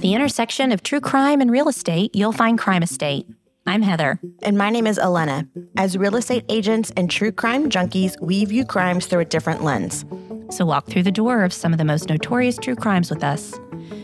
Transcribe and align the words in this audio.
At 0.00 0.04
the 0.04 0.14
intersection 0.14 0.72
of 0.72 0.82
true 0.82 1.02
crime 1.02 1.42
and 1.42 1.50
real 1.50 1.68
estate, 1.68 2.16
you'll 2.16 2.32
find 2.32 2.58
Crime 2.58 2.82
Estate. 2.82 3.26
I'm 3.66 3.82
Heather. 3.82 4.18
And 4.42 4.56
my 4.56 4.70
name 4.70 4.86
is 4.86 4.98
Elena. 4.98 5.46
As 5.76 5.98
real 5.98 6.16
estate 6.16 6.46
agents 6.48 6.90
and 6.96 7.10
true 7.10 7.30
crime 7.30 7.68
junkies, 7.68 8.18
we 8.18 8.46
view 8.46 8.64
crimes 8.64 9.04
through 9.04 9.20
a 9.20 9.24
different 9.26 9.62
lens. 9.62 10.06
So 10.48 10.64
walk 10.64 10.86
through 10.86 11.02
the 11.02 11.12
door 11.12 11.44
of 11.44 11.52
some 11.52 11.74
of 11.74 11.78
the 11.78 11.84
most 11.84 12.08
notorious 12.08 12.56
true 12.56 12.76
crimes 12.76 13.10
with 13.10 13.22
us 13.22 13.52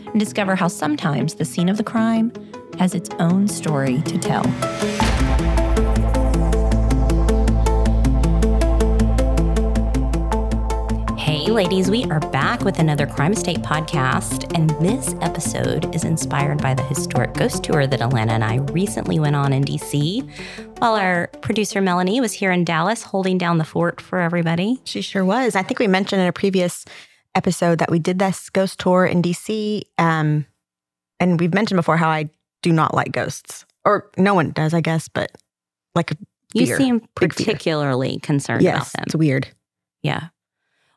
and 0.05 0.19
discover 0.19 0.55
how 0.55 0.67
sometimes 0.67 1.33
the 1.33 1.45
scene 1.45 1.67
of 1.67 1.77
the 1.77 1.83
crime 1.83 2.31
has 2.77 2.93
its 2.93 3.09
own 3.17 3.47
story 3.47 4.03
to 4.03 4.19
tell. 4.19 4.43
Ladies, 11.57 11.89
we 11.89 12.03
are 12.03 12.19
back 12.19 12.63
with 12.63 12.77
another 12.77 13.07
Crime 13.07 13.33
Estate 13.33 13.63
podcast, 13.63 14.55
and 14.55 14.69
this 14.79 15.15
episode 15.21 15.95
is 15.95 16.03
inspired 16.03 16.61
by 16.61 16.75
the 16.75 16.83
historic 16.83 17.33
ghost 17.33 17.63
tour 17.63 17.87
that 17.87 17.99
Alana 17.99 18.33
and 18.33 18.43
I 18.43 18.57
recently 18.73 19.17
went 19.19 19.35
on 19.35 19.51
in 19.51 19.63
DC, 19.63 20.21
while 20.77 20.93
our 20.93 21.31
producer 21.41 21.81
Melanie 21.81 22.21
was 22.21 22.31
here 22.31 22.51
in 22.51 22.63
Dallas 22.63 23.01
holding 23.01 23.39
down 23.39 23.57
the 23.57 23.63
fort 23.63 23.99
for 23.99 24.19
everybody. 24.19 24.79
She 24.83 25.01
sure 25.01 25.25
was. 25.25 25.55
I 25.55 25.63
think 25.63 25.79
we 25.79 25.87
mentioned 25.87 26.21
in 26.21 26.27
a 26.27 26.31
previous 26.31 26.85
episode 27.33 27.79
that 27.79 27.89
we 27.89 27.97
did 27.97 28.19
this 28.19 28.51
ghost 28.51 28.79
tour 28.79 29.07
in 29.07 29.23
DC, 29.23 29.81
um, 29.97 30.45
and 31.19 31.39
we've 31.39 31.55
mentioned 31.55 31.77
before 31.77 31.97
how 31.97 32.09
I 32.09 32.29
do 32.61 32.71
not 32.71 32.93
like 32.93 33.11
ghosts, 33.11 33.65
or 33.83 34.11
no 34.15 34.35
one 34.35 34.51
does, 34.51 34.75
I 34.75 34.81
guess, 34.81 35.07
but 35.07 35.31
like 35.95 36.13
You 36.53 36.67
seem 36.67 36.99
big 37.19 37.33
fear. 37.33 37.45
particularly 37.47 38.19
concerned 38.19 38.61
yes, 38.61 38.75
about 38.75 38.91
them. 38.91 39.03
it's 39.07 39.15
weird. 39.15 39.47
Yeah. 40.03 40.27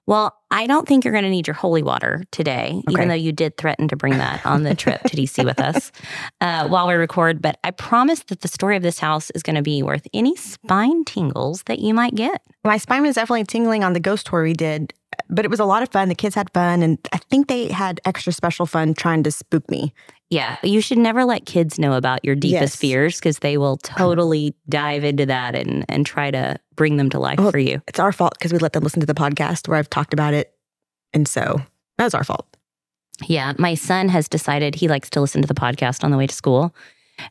Well, 0.06 0.36
I 0.50 0.66
don't 0.66 0.88
think 0.88 1.04
you're 1.04 1.12
going 1.12 1.24
to 1.24 1.30
need 1.30 1.46
your 1.46 1.54
holy 1.54 1.82
water 1.82 2.24
today, 2.32 2.82
Okay. 2.88 2.92
even 2.94 3.08
though 3.08 3.14
you 3.14 3.30
did 3.32 3.56
threaten 3.56 3.86
to 3.88 3.96
bring 3.96 4.18
that 4.18 4.44
on 4.44 4.64
the 4.64 4.74
trip 4.74 5.02
to 5.04 5.16
DC 5.16 5.44
with 5.44 5.60
us 5.60 5.92
uh, 6.40 6.66
while 6.68 6.88
we 6.88 6.94
record. 6.94 7.40
But 7.40 7.58
I 7.62 7.70
promise 7.70 8.20
that 8.24 8.40
the 8.40 8.48
story 8.48 8.76
of 8.76 8.82
this 8.82 8.98
house 8.98 9.30
is 9.32 9.42
going 9.42 9.56
to 9.56 9.62
be 9.62 9.82
worth 9.82 10.06
any 10.12 10.34
spine 10.36 11.04
tingles 11.04 11.62
that 11.64 11.78
you 11.78 11.94
might 11.94 12.14
get. 12.16 12.42
My 12.64 12.76
spine 12.78 13.02
was 13.02 13.14
definitely 13.14 13.44
tingling 13.44 13.84
on 13.84 13.92
the 13.92 14.00
ghost 14.00 14.26
tour 14.26 14.42
we 14.42 14.52
did, 14.52 14.92
but 15.28 15.44
it 15.44 15.50
was 15.50 15.60
a 15.60 15.64
lot 15.64 15.82
of 15.82 15.90
fun. 15.90 16.08
The 16.08 16.14
kids 16.16 16.34
had 16.34 16.50
fun, 16.52 16.82
and 16.82 16.98
I 17.12 17.18
think 17.18 17.46
they 17.46 17.68
had 17.70 18.00
extra 18.04 18.32
special 18.32 18.66
fun 18.66 18.94
trying 18.94 19.22
to 19.24 19.30
spook 19.30 19.70
me. 19.70 19.94
Yeah, 20.30 20.58
you 20.62 20.80
should 20.80 20.98
never 20.98 21.24
let 21.24 21.44
kids 21.44 21.76
know 21.78 21.94
about 21.94 22.24
your 22.24 22.36
deepest 22.36 22.74
Yes. 22.74 22.76
fears 22.76 23.18
because 23.18 23.40
they 23.40 23.58
will 23.58 23.76
totally 23.78 24.54
dive 24.68 25.02
into 25.02 25.26
that 25.26 25.56
and, 25.56 25.84
and 25.88 26.06
try 26.06 26.30
to 26.30 26.56
bring 26.80 26.96
them 26.96 27.10
to 27.10 27.18
life 27.18 27.38
Well, 27.38 27.50
for 27.50 27.58
you. 27.58 27.82
It's 27.86 28.00
our 28.00 28.10
fault 28.10 28.32
because 28.38 28.54
we 28.54 28.58
let 28.58 28.72
them 28.72 28.82
listen 28.82 29.00
to 29.00 29.06
the 29.06 29.12
podcast 29.12 29.68
where 29.68 29.76
I've 29.76 29.90
talked 29.90 30.14
about 30.14 30.32
it. 30.32 30.54
And 31.12 31.28
so 31.28 31.60
that 31.98 32.04
was 32.04 32.14
our 32.14 32.24
fault. 32.24 32.46
Yeah, 33.26 33.52
my 33.58 33.74
son 33.74 34.08
has 34.08 34.30
decided 34.30 34.74
he 34.74 34.88
likes 34.88 35.10
to 35.10 35.20
listen 35.20 35.42
to 35.42 35.46
the 35.46 35.52
podcast 35.52 36.04
on 36.04 36.10
the 36.10 36.16
way 36.16 36.26
to 36.26 36.34
school. 36.34 36.74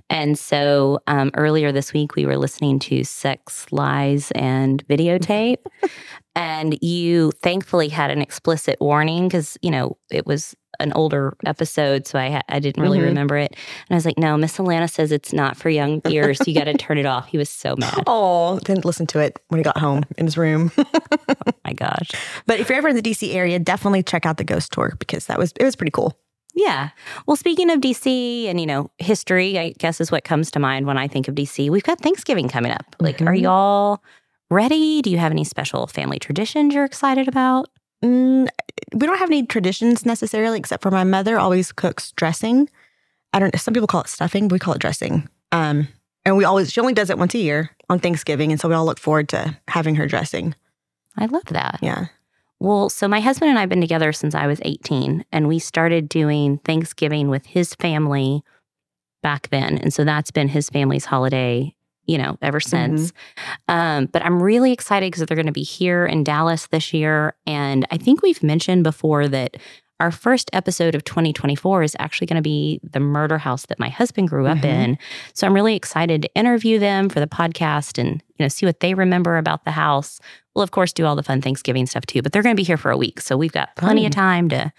And 0.08 0.38
so 0.38 1.00
um, 1.08 1.32
earlier 1.34 1.72
this 1.72 1.94
week, 1.94 2.16
we 2.16 2.28
were 2.28 2.38
listening 2.38 2.78
to 2.78 3.04
Sex, 3.04 3.66
Lies, 3.72 4.30
and 4.36 4.88
Videotape. 4.88 5.66
and 6.36 6.78
you 6.84 7.32
thankfully 7.42 7.90
had 7.90 8.12
an 8.12 8.22
explicit 8.22 8.78
warning 8.80 9.30
because, 9.30 9.58
you 9.64 9.72
know, 9.72 9.98
it 10.12 10.28
was 10.28 10.56
an 10.80 10.94
older 10.94 11.36
episode. 11.46 12.08
So 12.08 12.18
I, 12.20 12.42
I 12.50 12.60
didn't 12.60 12.82
really 12.82 13.00
Mhm. 13.00 13.04
remember 13.06 13.38
it. 13.38 13.52
And 13.52 13.92
I 13.92 13.96
was 13.96 14.06
like, 14.06 14.18
no, 14.18 14.38
Miss 14.38 14.58
Alana 14.58 14.90
says 14.90 15.12
it's 15.12 15.34
not 15.34 15.58
for 15.58 15.70
young 15.70 16.02
ears. 16.10 16.40
You 16.48 16.54
got 16.54 16.66
to 16.66 16.74
turn 16.74 16.98
it 16.98 17.06
off. 17.06 17.28
He 17.28 17.38
was 17.38 17.50
so 17.50 17.76
mad. 17.78 18.04
Oh, 18.08 18.60
didn't 18.60 18.86
listen 18.86 19.06
to 19.08 19.20
it 19.20 19.40
when 19.50 19.60
he 19.60 19.64
got 19.64 19.78
home 19.78 20.04
in 20.18 20.26
his 20.26 20.38
room. 20.38 20.72
my 21.66 21.74
gosh. 21.74 22.10
but 22.46 22.60
if 22.60 22.70
you're 22.70 22.78
ever 22.78 22.88
in 22.90 22.96
the 22.96 23.02
DC 23.02 23.34
area, 23.34 23.60
definitely 23.60 24.04
check 24.04 24.26
out 24.26 24.38
the 24.38 24.44
ghost 24.44 24.72
tour 24.72 24.94
because 25.00 25.26
that 25.28 25.38
was 25.38 25.52
it 25.60 25.64
was 25.64 25.76
pretty 25.76 25.92
cool. 25.92 26.18
Yeah. 26.56 26.90
Well, 27.28 27.38
speaking 27.38 27.70
of 27.70 27.80
DC 27.80 28.48
and, 28.48 28.60
you 28.60 28.66
know, 28.66 28.90
history, 28.98 29.58
I 29.60 29.74
guess 29.78 30.02
is 30.02 30.12
what 30.12 30.24
comes 30.24 30.50
to 30.52 30.60
mind 30.60 30.88
when 30.88 30.98
I 30.98 31.08
think 31.08 31.28
of 31.28 31.36
DC. 31.36 31.70
We've 31.70 31.84
got 31.84 32.02
Thanksgiving 32.02 32.50
coming 32.50 32.72
up. 32.72 32.96
Like, 33.00 33.22
are 33.22 33.26
Mhm. 33.34 33.42
y'all 33.42 34.04
ready? 34.50 35.02
Do 35.02 35.12
you 35.12 35.20
have 35.20 35.32
any 35.32 35.44
special 35.44 35.86
family 35.88 36.18
traditions 36.20 36.74
you're 36.74 36.86
excited 36.86 37.28
about? 37.28 37.70
Mm, 38.04 38.48
we 38.94 39.06
don't 39.06 39.20
have 39.20 39.30
any 39.30 39.46
traditions 39.46 40.06
necessarily, 40.06 40.58
except 40.58 40.84
for 40.84 40.92
my 40.92 41.04
mother 41.04 41.38
always 41.38 41.72
cooks 41.72 42.12
dressing. 42.14 42.70
I 43.34 43.40
don't. 43.40 43.54
know. 43.54 43.58
Some 43.58 43.74
people 43.74 43.88
call 43.88 44.02
it 44.02 44.08
stuffing. 44.08 44.48
But 44.48 44.54
we 44.56 44.60
call 44.60 44.74
it 44.74 44.82
dressing. 44.82 45.28
Um, 45.52 45.88
and 46.26 46.38
we 46.38 46.44
always 46.44 46.72
she 46.72 46.80
only 46.80 46.94
does 46.94 47.10
it 47.10 47.18
once 47.18 47.34
a 47.34 47.40
year 47.40 47.72
on 47.90 48.00
Thanksgiving, 48.00 48.52
and 48.52 48.60
so 48.60 48.70
we 48.70 48.76
all 48.76 48.86
look 48.86 49.00
forward 49.00 49.30
to 49.30 49.58
having 49.68 49.96
her 49.96 50.08
dressing. 50.08 50.56
I 51.18 51.26
love 51.26 51.46
that. 51.46 51.80
Yeah. 51.82 52.08
Well, 52.60 52.90
so 52.90 53.08
my 53.08 53.22
husband 53.22 53.50
and 53.50 53.58
I 53.58 53.62
have 53.62 53.70
been 53.70 53.82
together 53.82 54.12
since 54.12 54.36
I 54.36 54.48
was 54.48 54.60
18, 54.64 55.26
and 55.32 55.48
we 55.48 55.60
started 55.60 56.10
doing 56.10 56.60
Thanksgiving 56.60 57.30
with 57.30 57.46
his 57.46 57.74
family 57.76 58.44
back 59.24 59.50
then. 59.50 59.78
And 59.78 59.94
so 59.94 60.04
that's 60.04 60.32
been 60.32 60.50
his 60.50 60.70
family's 60.70 61.06
holiday, 61.06 61.74
you 62.10 62.18
know, 62.18 62.38
ever 62.42 62.60
since. 62.60 63.14
Um, 63.68 64.08
but 64.08 64.24
I'm 64.26 64.42
really 64.42 64.72
excited 64.74 65.12
because 65.12 65.26
they're 65.28 65.36
going 65.36 65.46
to 65.46 65.52
be 65.52 65.64
here 65.64 66.06
in 66.06 66.24
Dallas 66.24 66.68
this 66.68 66.92
year. 66.94 67.36
And 67.46 67.86
I 67.92 67.98
think 67.98 68.24
we've 68.24 68.42
mentioned 68.42 68.84
before 68.84 69.28
that 69.28 69.58
our 70.00 70.12
first 70.12 70.50
episode 70.54 70.96
of 70.96 71.04
2024 71.04 71.84
is 71.84 71.96
actually 72.00 72.26
going 72.26 72.38
to 72.38 72.42
be 72.42 72.80
the 72.84 73.02
murder 73.02 73.38
house 73.38 73.66
that 73.68 73.80
my 73.80 73.90
husband 73.90 74.30
grew 74.30 74.48
up 74.48 74.60
Mhm. 74.60 74.64
in. 74.64 74.98
So 75.34 75.46
I'm 75.46 75.54
really 75.54 75.76
excited 75.76 76.22
to 76.24 76.34
interview 76.36 76.80
them 76.80 77.10
for 77.10 77.20
the 77.20 77.28
podcast 77.28 77.98
and, 78.00 78.24
you 78.38 78.44
know, 78.46 78.48
see 78.48 78.66
what 78.66 78.80
they 78.80 78.94
remember 78.94 79.38
about 79.38 79.66
the 79.66 79.72
house. 79.72 80.20
We'll, 80.56 80.64
of 80.64 80.72
course, 80.72 80.94
do 80.94 81.06
all 81.06 81.18
the 81.18 81.22
fun 81.24 81.42
Thanksgiving 81.42 81.86
stuff 81.86 82.06
too, 82.06 82.22
but 82.22 82.32
they're 82.32 82.42
going 82.44 82.56
to 82.56 82.60
be 82.60 82.64
here 82.64 82.78
for 82.78 82.92
a 82.92 82.98
week. 82.98 83.20
So 83.20 83.36
we've 83.38 83.52
got 83.52 83.76
plenty 83.76 84.06
of 84.06 84.12
time 84.14 84.48
to 84.50 84.72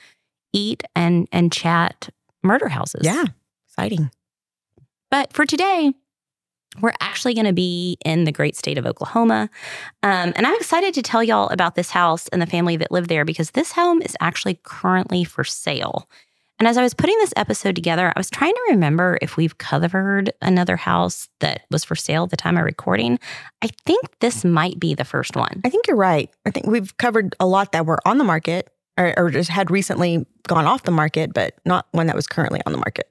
eat 0.53 0.83
and 0.97 1.29
and 1.31 1.53
chat 1.53 2.09
murder 2.43 2.69
houses. 2.69 3.03
Yeah. 3.05 3.25
Exciting. 3.69 4.11
But 5.11 5.33
for 5.33 5.45
today, 5.45 5.93
we're 6.81 6.93
actually 7.01 7.35
going 7.35 7.47
to 7.47 7.53
be 7.53 7.97
in 8.05 8.25
the 8.25 8.33
great 8.33 8.57
state 8.57 8.79
of 8.79 8.87
Oklahoma. 8.87 9.51
Um, 10.03 10.33
and 10.37 10.47
I'm 10.47 10.55
excited 10.55 10.95
to 10.95 11.03
tell 11.03 11.23
y'all 11.23 11.49
about 11.49 11.75
this 11.75 11.91
house 11.91 12.29
and 12.29 12.41
the 12.41 12.47
family 12.47 12.77
that 12.77 12.93
live 12.93 13.09
there 13.09 13.25
because 13.25 13.51
this 13.53 13.73
home 13.73 14.01
is 14.03 14.17
actually 14.21 14.61
currently 14.63 15.25
for 15.25 15.43
sale. 15.43 16.09
And 16.61 16.69
as 16.69 16.77
I 16.77 16.83
was 16.83 16.93
putting 16.93 17.17
this 17.19 17.33
episode 17.37 17.75
together, 17.75 18.13
I 18.15 18.21
was 18.21 18.29
trying 18.29 18.53
to 18.53 18.67
remember 18.69 19.19
if 19.23 19.39
we've 19.39 19.57
covered 19.57 20.31
another 20.43 20.77
house 20.77 21.27
that 21.41 21.63
was 21.71 21.85
for 21.85 21.97
sale 21.97 22.25
at 22.25 22.31
the 22.31 22.37
time 22.37 22.59
of 22.59 22.65
recording. 22.65 23.19
I 23.63 23.69
think 23.87 24.03
this 24.21 24.45
might 24.45 24.79
be 24.79 24.95
the 24.95 25.07
first 25.07 25.37
one. 25.37 25.63
I 25.65 25.71
think 25.71 25.87
you're 25.89 25.97
right. 25.97 26.31
I 26.45 26.51
think 26.51 26.67
we've 26.67 26.97
covered 26.99 27.35
a 27.41 27.47
lot 27.47 27.73
that 27.73 27.87
were 27.87 27.99
on 28.05 28.19
the 28.19 28.25
market 28.25 28.71
or, 28.99 29.15
or 29.17 29.31
just 29.31 29.49
had 29.49 29.71
recently 29.71 30.27
gone 30.47 30.67
off 30.67 30.83
the 30.83 30.91
market, 30.91 31.33
but 31.33 31.55
not 31.65 31.87
one 31.93 32.07
that 32.09 32.17
was 32.17 32.27
currently 32.27 32.61
on 32.67 32.73
the 32.73 32.79
market. 32.79 33.10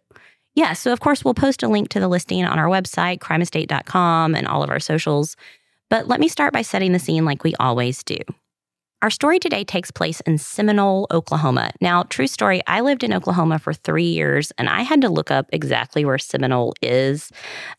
Yeah, 0.59 0.73
so 0.73 0.91
of 0.91 0.99
course, 0.99 1.23
we'll 1.23 1.33
post 1.33 1.63
a 1.63 1.69
link 1.69 1.87
to 1.87 2.01
the 2.01 2.09
listing 2.09 2.43
on 2.43 2.59
our 2.59 2.65
website, 2.65 3.19
crimeestate.com, 3.19 4.35
and 4.35 4.45
all 4.45 4.61
of 4.61 4.69
our 4.69 4.81
socials. 4.81 5.37
But 5.89 6.09
let 6.09 6.19
me 6.19 6.27
start 6.27 6.51
by 6.51 6.63
setting 6.63 6.91
the 6.91 6.99
scene 6.99 7.23
like 7.23 7.45
we 7.45 7.55
always 7.61 8.03
do. 8.03 8.17
Our 9.01 9.09
story 9.09 9.39
today 9.39 9.63
takes 9.63 9.89
place 9.89 10.19
in 10.19 10.37
Seminole, 10.37 11.07
Oklahoma. 11.11 11.71
Now, 11.79 12.03
true 12.03 12.27
story, 12.27 12.61
I 12.67 12.81
lived 12.81 13.05
in 13.05 13.13
Oklahoma 13.13 13.57
for 13.57 13.71
three 13.71 14.09
years 14.09 14.51
and 14.57 14.67
I 14.67 14.81
had 14.81 14.99
to 14.99 15.07
look 15.07 15.31
up 15.31 15.45
exactly 15.53 16.03
where 16.03 16.17
Seminole 16.17 16.73
is 16.81 17.31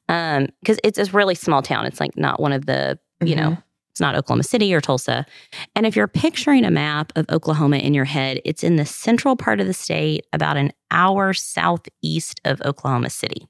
um, 0.09 0.47
because 0.63 0.79
it's 0.83 0.99
a 0.99 1.05
really 1.13 1.35
small 1.35 1.61
town. 1.61 1.85
It's 1.85 2.01
like 2.01 2.17
not 2.17 2.41
one 2.41 2.55
of 2.55 2.65
the, 2.65 2.99
you 3.23 3.37
know, 3.37 3.51
mm-hmm. 3.51 3.61
It's 3.91 4.01
not 4.01 4.15
Oklahoma 4.15 4.45
City 4.45 4.73
or 4.73 4.81
Tulsa. 4.81 5.27
And 5.75 5.87
if 5.87 5.97
you're 5.97 6.09
picturing 6.09 6.65
a 6.65 6.71
map 6.71 7.13
of 7.17 7.27
Oklahoma 7.31 7.79
in 7.79 7.95
your 7.95 8.05
head, 8.05 8.41
it's 8.45 8.65
in 8.65 8.77
the 8.77 8.87
central 8.87 9.37
part 9.37 9.61
of 9.61 9.67
the 9.67 9.75
state, 9.75 10.27
about 10.33 10.57
an 10.57 10.73
hour 10.91 11.33
southeast 11.33 12.41
of 12.45 12.63
Oklahoma 12.63 13.11
City. 13.11 13.47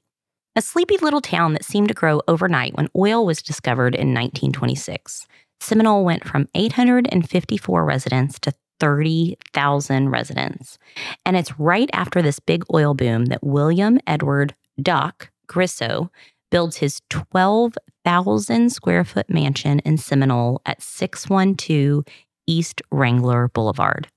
A 0.55 0.61
sleepy 0.61 0.97
little 0.97 1.21
town 1.21 1.53
that 1.53 1.63
seemed 1.63 1.87
to 1.87 1.93
grow 1.93 2.21
overnight 2.27 2.75
when 2.75 2.89
oil 2.97 3.25
was 3.25 3.41
discovered 3.41 3.95
in 3.95 4.13
1926. 4.13 5.25
Seminole 5.61 6.03
went 6.03 6.27
from 6.27 6.49
854 6.55 7.85
residents 7.85 8.39
to 8.39 8.53
30,000 8.81 10.09
residents. 10.09 10.79
And 11.25 11.37
it's 11.37 11.59
right 11.59 11.89
after 11.93 12.21
this 12.21 12.39
big 12.39 12.65
oil 12.73 12.95
boom 12.95 13.25
that 13.25 13.43
William 13.43 13.99
Edward 14.07 14.55
Doc 14.81 15.29
Grisso 15.47 16.09
builds 16.51 16.77
his 16.77 17.01
12,000 17.09 18.69
square 18.69 19.03
foot 19.03 19.29
mansion 19.29 19.79
in 19.79 19.97
Seminole 19.97 20.61
at 20.65 20.81
612 20.81 22.03
East 22.45 22.81
Wrangler 22.91 23.47
Boulevard. 23.47 24.07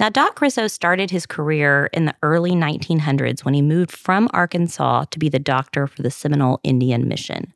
Now, 0.00 0.08
Doc 0.08 0.40
Grisso 0.40 0.68
started 0.68 1.10
his 1.10 1.24
career 1.24 1.88
in 1.92 2.06
the 2.06 2.16
early 2.22 2.52
1900s 2.52 3.44
when 3.44 3.54
he 3.54 3.62
moved 3.62 3.92
from 3.92 4.28
Arkansas 4.32 5.04
to 5.10 5.18
be 5.20 5.28
the 5.28 5.38
doctor 5.38 5.86
for 5.86 6.02
the 6.02 6.10
Seminole 6.10 6.58
Indian 6.64 7.06
Mission. 7.06 7.54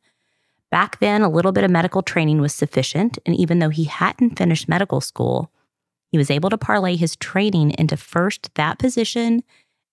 Back 0.71 1.01
then, 1.01 1.23
a 1.23 1.29
little 1.29 1.51
bit 1.51 1.65
of 1.65 1.71
medical 1.71 2.03
training 2.03 2.41
was 2.41 2.55
sufficient, 2.55 3.19
and 3.27 3.35
even 3.35 3.59
though 3.59 3.71
he 3.71 3.85
hadn't 3.85 4.39
finished 4.39 4.69
medical 4.69 5.01
school, 5.01 5.51
he 6.13 6.19
was 6.19 6.31
able 6.31 6.51
to 6.51 6.59
parlay 6.59 6.95
his 6.95 7.17
training 7.17 7.75
into 7.79 7.97
first 7.97 8.55
that 8.55 8.79
position 8.79 9.43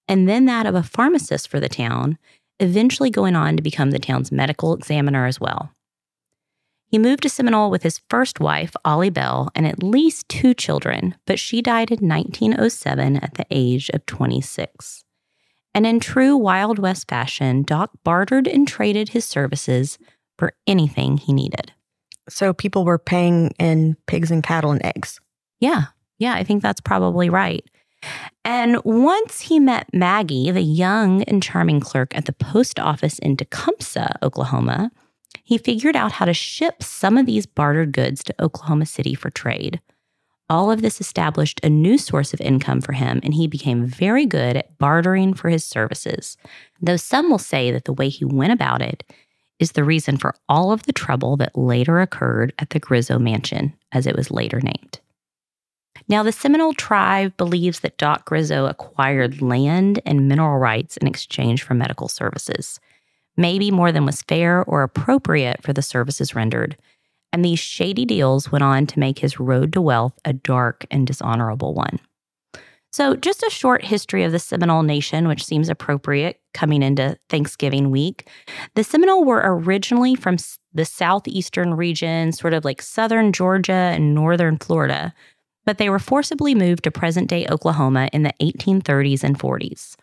and 0.08 0.30
then 0.30 0.46
that 0.46 0.66
of 0.66 0.76
a 0.76 0.84
pharmacist 0.84 1.48
for 1.48 1.60
the 1.60 1.70
town, 1.70 2.18
eventually 2.60 3.10
going 3.10 3.36
on 3.36 3.58
to 3.58 3.64
become 3.64 3.92
the 3.92 4.00
town's 4.00 4.32
medical 4.32 4.74
examiner 4.74 5.26
as 5.26 5.40
well. 5.40 5.72
He 6.88 7.00
moved 7.00 7.24
to 7.24 7.30
Seminole 7.30 7.72
with 7.72 7.84
his 7.84 8.00
first 8.10 8.40
wife, 8.40 8.74
Ollie 8.86 9.10
Bell, 9.10 9.50
and 9.56 9.68
at 9.68 9.84
least 9.84 10.30
two 10.30 10.54
children, 10.54 11.16
but 11.26 11.40
she 11.40 11.62
died 11.62 11.92
in 11.92 12.08
1907 12.08 13.18
at 13.18 13.34
the 13.34 13.46
age 13.50 13.90
of 13.90 14.06
26. 14.06 15.04
And 15.74 15.86
in 15.86 16.00
true 16.00 16.38
Wild 16.38 16.80
West 16.80 17.10
fashion, 17.10 17.64
Doc 17.64 17.92
bartered 18.04 18.48
and 18.48 18.68
traded 18.68 19.10
his 19.10 19.26
services 19.26 19.98
for 20.38 20.54
anything 20.68 21.18
he 21.18 21.34
needed. 21.34 21.74
So 22.30 22.54
people 22.54 22.86
were 22.86 22.98
paying 22.98 23.52
in 23.60 23.98
pigs 24.08 24.32
and 24.32 24.42
cattle 24.42 24.72
and 24.72 24.84
eggs. 24.86 25.20
Yeah, 25.60 25.86
yeah, 26.18 26.34
I 26.36 26.44
think 26.44 26.62
that's 26.62 26.82
probably 26.82 27.30
right. 27.30 27.66
And 28.44 28.84
once 28.84 29.42
he 29.42 29.60
met 29.60 29.94
Maggie, 29.94 30.52
the 30.52 30.62
young 30.62 31.24
and 31.24 31.42
charming 31.42 31.80
clerk 31.80 32.16
at 32.16 32.26
the 32.26 32.34
post 32.34 32.80
office 32.80 33.20
in 33.20 33.38
Tecumseh, 33.38 34.18
Oklahoma, 34.22 34.92
he 35.44 35.58
figured 35.58 35.96
out 35.96 36.14
how 36.14 36.26
to 36.26 36.34
ship 36.34 36.82
some 36.82 37.18
of 37.18 37.26
these 37.26 37.46
bartered 37.46 37.92
goods 37.92 38.24
to 38.24 38.44
Oklahoma 38.44 38.86
City 38.86 39.14
for 39.16 39.30
trade. 39.30 39.80
All 40.50 40.70
of 40.70 40.82
this 40.82 41.02
established 41.02 41.60
a 41.64 41.70
new 41.70 41.98
source 41.98 42.34
of 42.34 42.42
income 42.42 42.82
for 42.82 42.94
him, 42.94 43.20
and 43.24 43.34
he 43.34 43.48
became 43.48 43.86
very 43.86 44.28
good 44.28 44.56
at 44.58 44.78
bartering 44.78 45.34
for 45.34 45.50
his 45.50 45.64
services. 45.64 46.38
Though 46.80 46.98
some 46.98 47.32
will 47.32 47.40
say 47.40 47.72
that 47.72 47.86
the 47.86 47.94
way 47.94 48.10
he 48.10 48.26
went 48.26 48.54
about 48.54 48.82
it 48.82 49.04
is 49.58 49.72
the 49.72 49.84
reason 49.84 50.18
for 50.18 50.36
all 50.48 50.72
of 50.72 50.84
the 50.84 50.94
trouble 50.94 51.38
that 51.38 51.58
later 51.58 52.00
occurred 52.00 52.54
at 52.60 52.72
the 52.72 52.80
Grisso 52.80 53.20
Mansion, 53.20 53.74
as 53.92 54.06
it 54.06 54.16
was 54.16 54.30
later 54.30 54.60
named. 54.62 55.00
Now, 56.08 56.22
the 56.22 56.32
Seminole 56.32 56.74
tribe 56.74 57.36
believes 57.36 57.80
that 57.80 57.98
Doc 57.98 58.30
Grisso 58.30 58.70
acquired 58.70 59.42
land 59.42 60.02
and 60.06 60.28
mineral 60.28 60.60
rights 60.60 60.98
in 60.98 61.08
exchange 61.08 61.64
for 61.64 61.74
medical 61.74 62.08
services, 62.08 62.80
maybe 63.38 63.72
more 63.72 63.92
than 63.92 64.06
was 64.06 64.22
fair 64.22 64.64
or 64.66 64.84
appropriate 64.84 65.64
for 65.64 65.74
the 65.74 65.82
services 65.82 66.36
rendered. 66.36 66.78
And 67.34 67.44
these 67.44 67.60
shady 67.60 68.06
deals 68.06 68.52
went 68.52 68.64
on 68.64 68.86
to 68.88 69.00
make 69.00 69.20
his 69.20 69.40
road 69.40 69.74
to 69.74 69.82
wealth 69.82 70.14
a 70.24 70.34
dark 70.34 70.86
and 70.92 71.08
dishonorable 71.08 71.74
one. 71.74 72.00
So, 72.94 73.18
just 73.18 73.44
a 73.44 73.50
short 73.50 73.84
history 73.84 74.24
of 74.24 74.32
the 74.32 74.40
Seminole 74.40 74.84
Nation, 74.84 75.28
which 75.28 75.44
seems 75.44 75.68
appropriate 75.68 76.40
coming 76.54 76.82
into 76.82 77.18
Thanksgiving 77.28 77.92
week. 77.92 78.30
The 78.76 78.86
Seminole 78.86 79.26
were 79.26 79.42
originally 79.44 80.16
from 80.16 80.38
the 80.74 80.86
southeastern 80.86 81.74
region, 81.74 82.32
sort 82.32 82.54
of 82.54 82.64
like 82.64 82.82
southern 82.82 83.34
Georgia 83.34 83.74
and 83.74 84.16
northern 84.16 84.58
Florida, 84.58 85.14
but 85.66 85.78
they 85.78 85.90
were 85.90 86.00
forcibly 86.00 86.56
moved 86.56 86.84
to 86.84 86.92
present 86.92 87.30
day 87.30 87.48
Oklahoma 87.50 88.10
in 88.14 88.24
the 88.24 88.34
1830s 88.42 89.24
and 89.24 89.38
40s. 89.38 89.96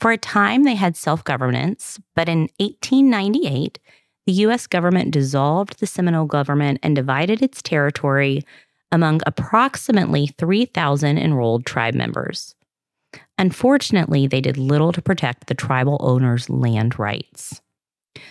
For 0.00 0.10
a 0.12 0.18
time, 0.18 0.64
they 0.64 0.74
had 0.74 0.96
self 0.96 1.24
governance, 1.24 1.98
but 2.14 2.28
in 2.28 2.48
1898, 2.58 3.78
the 4.26 4.32
U.S. 4.32 4.66
government 4.66 5.10
dissolved 5.10 5.80
the 5.80 5.86
Seminole 5.86 6.26
government 6.26 6.80
and 6.82 6.94
divided 6.94 7.42
its 7.42 7.62
territory 7.62 8.44
among 8.92 9.20
approximately 9.26 10.28
3,000 10.38 11.18
enrolled 11.18 11.66
tribe 11.66 11.94
members. 11.94 12.54
Unfortunately, 13.38 14.26
they 14.26 14.40
did 14.40 14.56
little 14.56 14.92
to 14.92 15.02
protect 15.02 15.46
the 15.46 15.54
tribal 15.54 15.96
owners' 16.00 16.50
land 16.50 16.98
rights. 16.98 17.60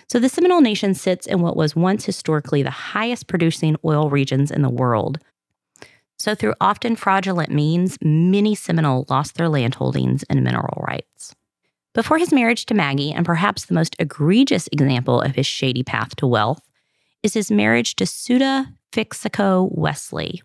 So 0.10 0.20
the 0.20 0.30
Seminole 0.30 0.62
Nation 0.62 0.94
sits 0.94 1.26
in 1.26 1.42
what 1.42 1.58
was 1.58 1.76
once 1.76 2.06
historically 2.06 2.64
the 2.64 2.70
highest 2.70 3.28
producing 3.28 3.76
oil 3.84 4.10
regions 4.10 4.52
in 4.52 4.62
the 4.62 4.70
world. 4.70 5.20
So, 6.20 6.34
through 6.34 6.56
often 6.60 6.96
fraudulent 6.96 7.52
means, 7.52 7.98
many 8.02 8.56
Seminole 8.56 9.06
lost 9.08 9.36
their 9.36 9.50
landholdings 9.50 10.24
and 10.30 10.44
mineral 10.44 10.84
rights. 10.88 11.36
Before 11.94 12.18
his 12.18 12.34
marriage 12.34 12.66
to 12.68 12.74
Maggie, 12.74 13.12
and 13.12 13.26
perhaps 13.26 13.66
the 13.66 13.74
most 13.74 13.96
egregious 14.00 14.68
example 14.72 15.22
of 15.22 15.36
his 15.36 15.46
shady 15.46 15.84
path 15.84 16.16
to 16.18 16.28
wealth, 16.28 16.62
is 17.24 17.34
his 17.34 17.52
marriage 17.52 17.96
to 17.96 18.06
Suda 18.06 18.74
Fixico 18.92 19.70
Wesley, 19.72 20.42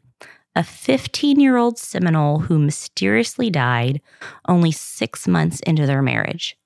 a 0.54 0.62
15 0.62 1.40
year 1.40 1.56
old 1.56 1.78
Seminole 1.78 2.40
who 2.40 2.58
mysteriously 2.58 3.50
died 3.50 4.00
only 4.48 4.72
six 4.72 5.26
months 5.26 5.60
into 5.60 5.86
their 5.86 6.02
marriage, 6.02 6.56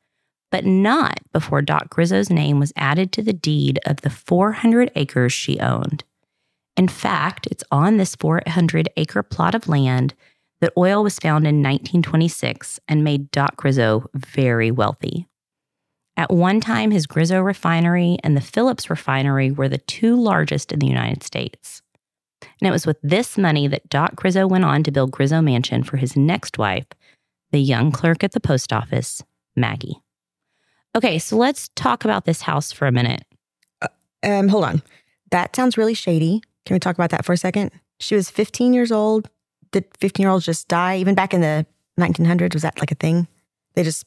but 0.51 0.65
not 0.65 1.21
before 1.33 1.63
Doc 1.63 1.91
Grisso's 1.91 2.31
name 2.31 2.59
was 2.59 2.73
added 2.77 3.13
to 3.13 3.23
the 3.23 3.33
deed 3.33 3.79
of 3.87 4.01
the 4.03 4.11
400 4.11 4.91
acres 4.95 5.33
she 5.33 5.61
owned. 5.61 6.05
In 6.77 6.89
fact, 6.89 7.47
it's 7.51 7.65
on 7.71 7.97
this 7.97 8.15
400 8.17 8.89
acre 8.97 9.23
plot 9.23 9.55
of 9.55 9.69
land 9.69 10.15
that 10.61 10.73
oil 10.77 11.03
was 11.03 11.19
found 11.19 11.47
in 11.47 11.63
1926 11.63 12.81
and 12.89 13.05
made 13.05 13.31
Doc 13.31 13.57
Grisso 13.57 14.07
very 14.15 14.71
wealthy. 14.71 15.27
At 16.17 16.33
one 16.33 16.61
time, 16.61 16.91
his 16.91 17.07
Grisso 17.07 17.45
refinery 17.45 18.17
and 18.25 18.37
the 18.37 18.41
Phillips 18.41 18.89
refinery 18.89 19.51
were 19.51 19.69
the 19.69 19.79
two 19.79 20.17
largest 20.17 20.73
in 20.73 20.79
the 20.79 20.87
United 20.87 21.23
States. 21.23 21.83
And 22.43 22.69
it 22.69 22.71
was 22.71 22.87
with 22.87 22.97
this 23.03 23.37
money 23.37 23.69
that 23.69 23.89
Doc 23.89 24.17
Grisso 24.17 24.49
went 24.49 24.65
on 24.65 24.83
to 24.85 24.93
build 24.93 25.13
Grisso 25.13 25.45
Mansion 25.45 25.83
for 25.83 25.99
his 25.99 26.17
next 26.17 26.59
wife, 26.59 26.87
the 27.51 27.61
young 27.61 27.93
clerk 27.93 28.25
at 28.25 28.33
the 28.33 28.41
post 28.41 28.73
office, 28.73 29.23
Maggie. 29.55 30.01
Okay, 30.95 31.19
so 31.19 31.37
let's 31.37 31.69
talk 31.75 32.05
about 32.05 32.25
this 32.25 32.43
house 32.43 32.73
for 32.73 32.87
a 32.87 32.93
minute. 32.93 33.23
Uh, 33.83 33.89
um, 34.23 34.49
hold 34.49 34.65
on. 34.65 34.83
That 35.31 35.55
sounds 35.55 35.77
really 35.77 35.95
shady. 35.95 36.43
Can 36.67 36.75
we 36.75 36.81
talk 36.81 36.97
about 36.97 37.11
that 37.11 37.25
for 37.25 37.33
a 37.33 37.37
second? 37.37 37.71
She 38.01 38.15
was 38.15 38.29
15 38.29 38.75
years 38.75 38.93
old. 38.93 39.31
Did 39.73 39.85
15 40.01 40.25
year 40.25 40.31
olds 40.31 40.45
just 40.45 40.69
die? 40.69 40.99
Even 40.99 41.15
back 41.15 41.33
in 41.33 41.41
the 41.41 41.65
1900s, 41.99 42.53
was 42.53 42.63
that 42.63 42.79
like 42.79 42.93
a 42.93 42.97
thing? 42.97 43.29
They 43.75 43.83
just. 43.83 44.05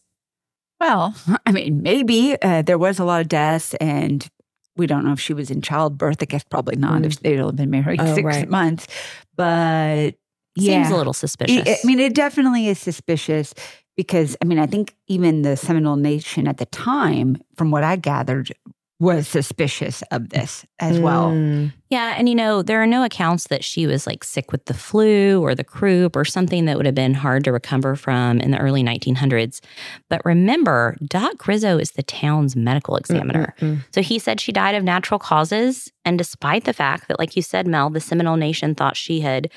Well, 0.80 1.16
I 1.46 1.52
mean, 1.52 1.82
maybe 1.82 2.36
uh, 2.42 2.62
there 2.62 2.78
was 2.78 3.00
a 3.00 3.06
lot 3.06 3.22
of 3.22 3.28
deaths, 3.28 3.74
and 3.76 4.30
we 4.76 4.88
don't 4.88 5.06
know 5.06 5.14
if 5.14 5.20
she 5.20 5.34
was 5.34 5.50
in 5.50 5.62
childbirth. 5.62 6.22
I 6.22 6.26
guess 6.26 6.44
probably 6.44 6.76
not 6.76 7.02
mm. 7.02 7.06
if 7.06 7.20
they'd 7.22 7.40
only 7.40 7.56
been 7.56 7.70
married 7.70 8.02
oh, 8.02 8.14
six 8.14 8.26
right. 8.26 8.50
months. 8.50 8.88
But 9.36 10.16
yeah. 10.56 10.84
Seems 10.84 10.94
a 10.94 10.98
little 10.98 11.14
suspicious. 11.14 11.68
I 11.68 11.88
mean, 11.88 12.00
it 12.00 12.14
definitely 12.14 12.68
is 12.68 12.80
suspicious 12.80 13.54
because, 13.96 14.36
I 14.42 14.46
mean, 14.46 14.60
I 14.60 14.66
think 14.66 14.96
even 15.08 15.44
the 15.44 15.56
Seminole 15.56 15.96
Nation 15.96 16.48
at 16.48 16.58
the 16.58 16.66
time, 16.66 17.42
from 17.56 17.72
what 17.72 17.84
I 17.84 17.96
gathered, 17.96 18.52
was 19.00 19.30
suspicious 19.30 20.02
of 20.12 20.30
this 20.30 20.66
as 20.80 21.00
well. 21.00 21.32
Mm. 21.32 21.72
Yeah. 21.90 22.16
And, 22.18 22.28
you 22.28 22.36
know, 22.36 22.62
there 22.62 22.84
are 22.84 22.88
no 22.88 23.06
accounts 23.06 23.48
that 23.48 23.64
she 23.64 23.88
was 23.88 24.06
like 24.06 24.26
sick 24.26 24.52
with 24.52 24.66
the 24.66 24.74
flu 24.74 25.42
or 25.42 25.56
the 25.56 25.64
croup 25.64 26.18
or 26.18 26.26
something 26.26 26.66
that 26.66 26.76
would 26.76 26.86
have 26.86 26.96
been 26.96 27.14
hard 27.14 27.46
to 27.46 27.54
recover 27.54 27.96
from 27.96 28.42
in 28.42 28.52
the 28.52 28.58
early 28.58 28.84
1900s. 28.84 29.62
But 30.10 30.22
remember, 30.26 30.98
Doc 31.06 31.38
Grisso 31.38 31.82
is 31.82 31.92
the 31.92 32.04
town's 32.04 32.58
medical 32.58 32.98
examiner. 32.98 33.56
Mm-mm-mm. 33.60 33.86
So 33.94 34.02
he 34.02 34.20
said 34.20 34.42
she 34.42 34.52
died 34.52 34.76
of 34.76 34.84
natural 34.84 35.18
causes. 35.20 35.90
And 36.04 36.18
despite 36.18 36.66
the 36.66 36.74
fact 36.74 37.08
that, 37.08 37.20
like 37.20 37.38
you 37.38 37.42
said, 37.42 37.68
Mel, 37.68 37.90
the 37.90 38.02
Seminole 38.02 38.38
Nation 38.38 38.76
thought 38.76 38.98
she 38.98 39.22
had. 39.22 39.50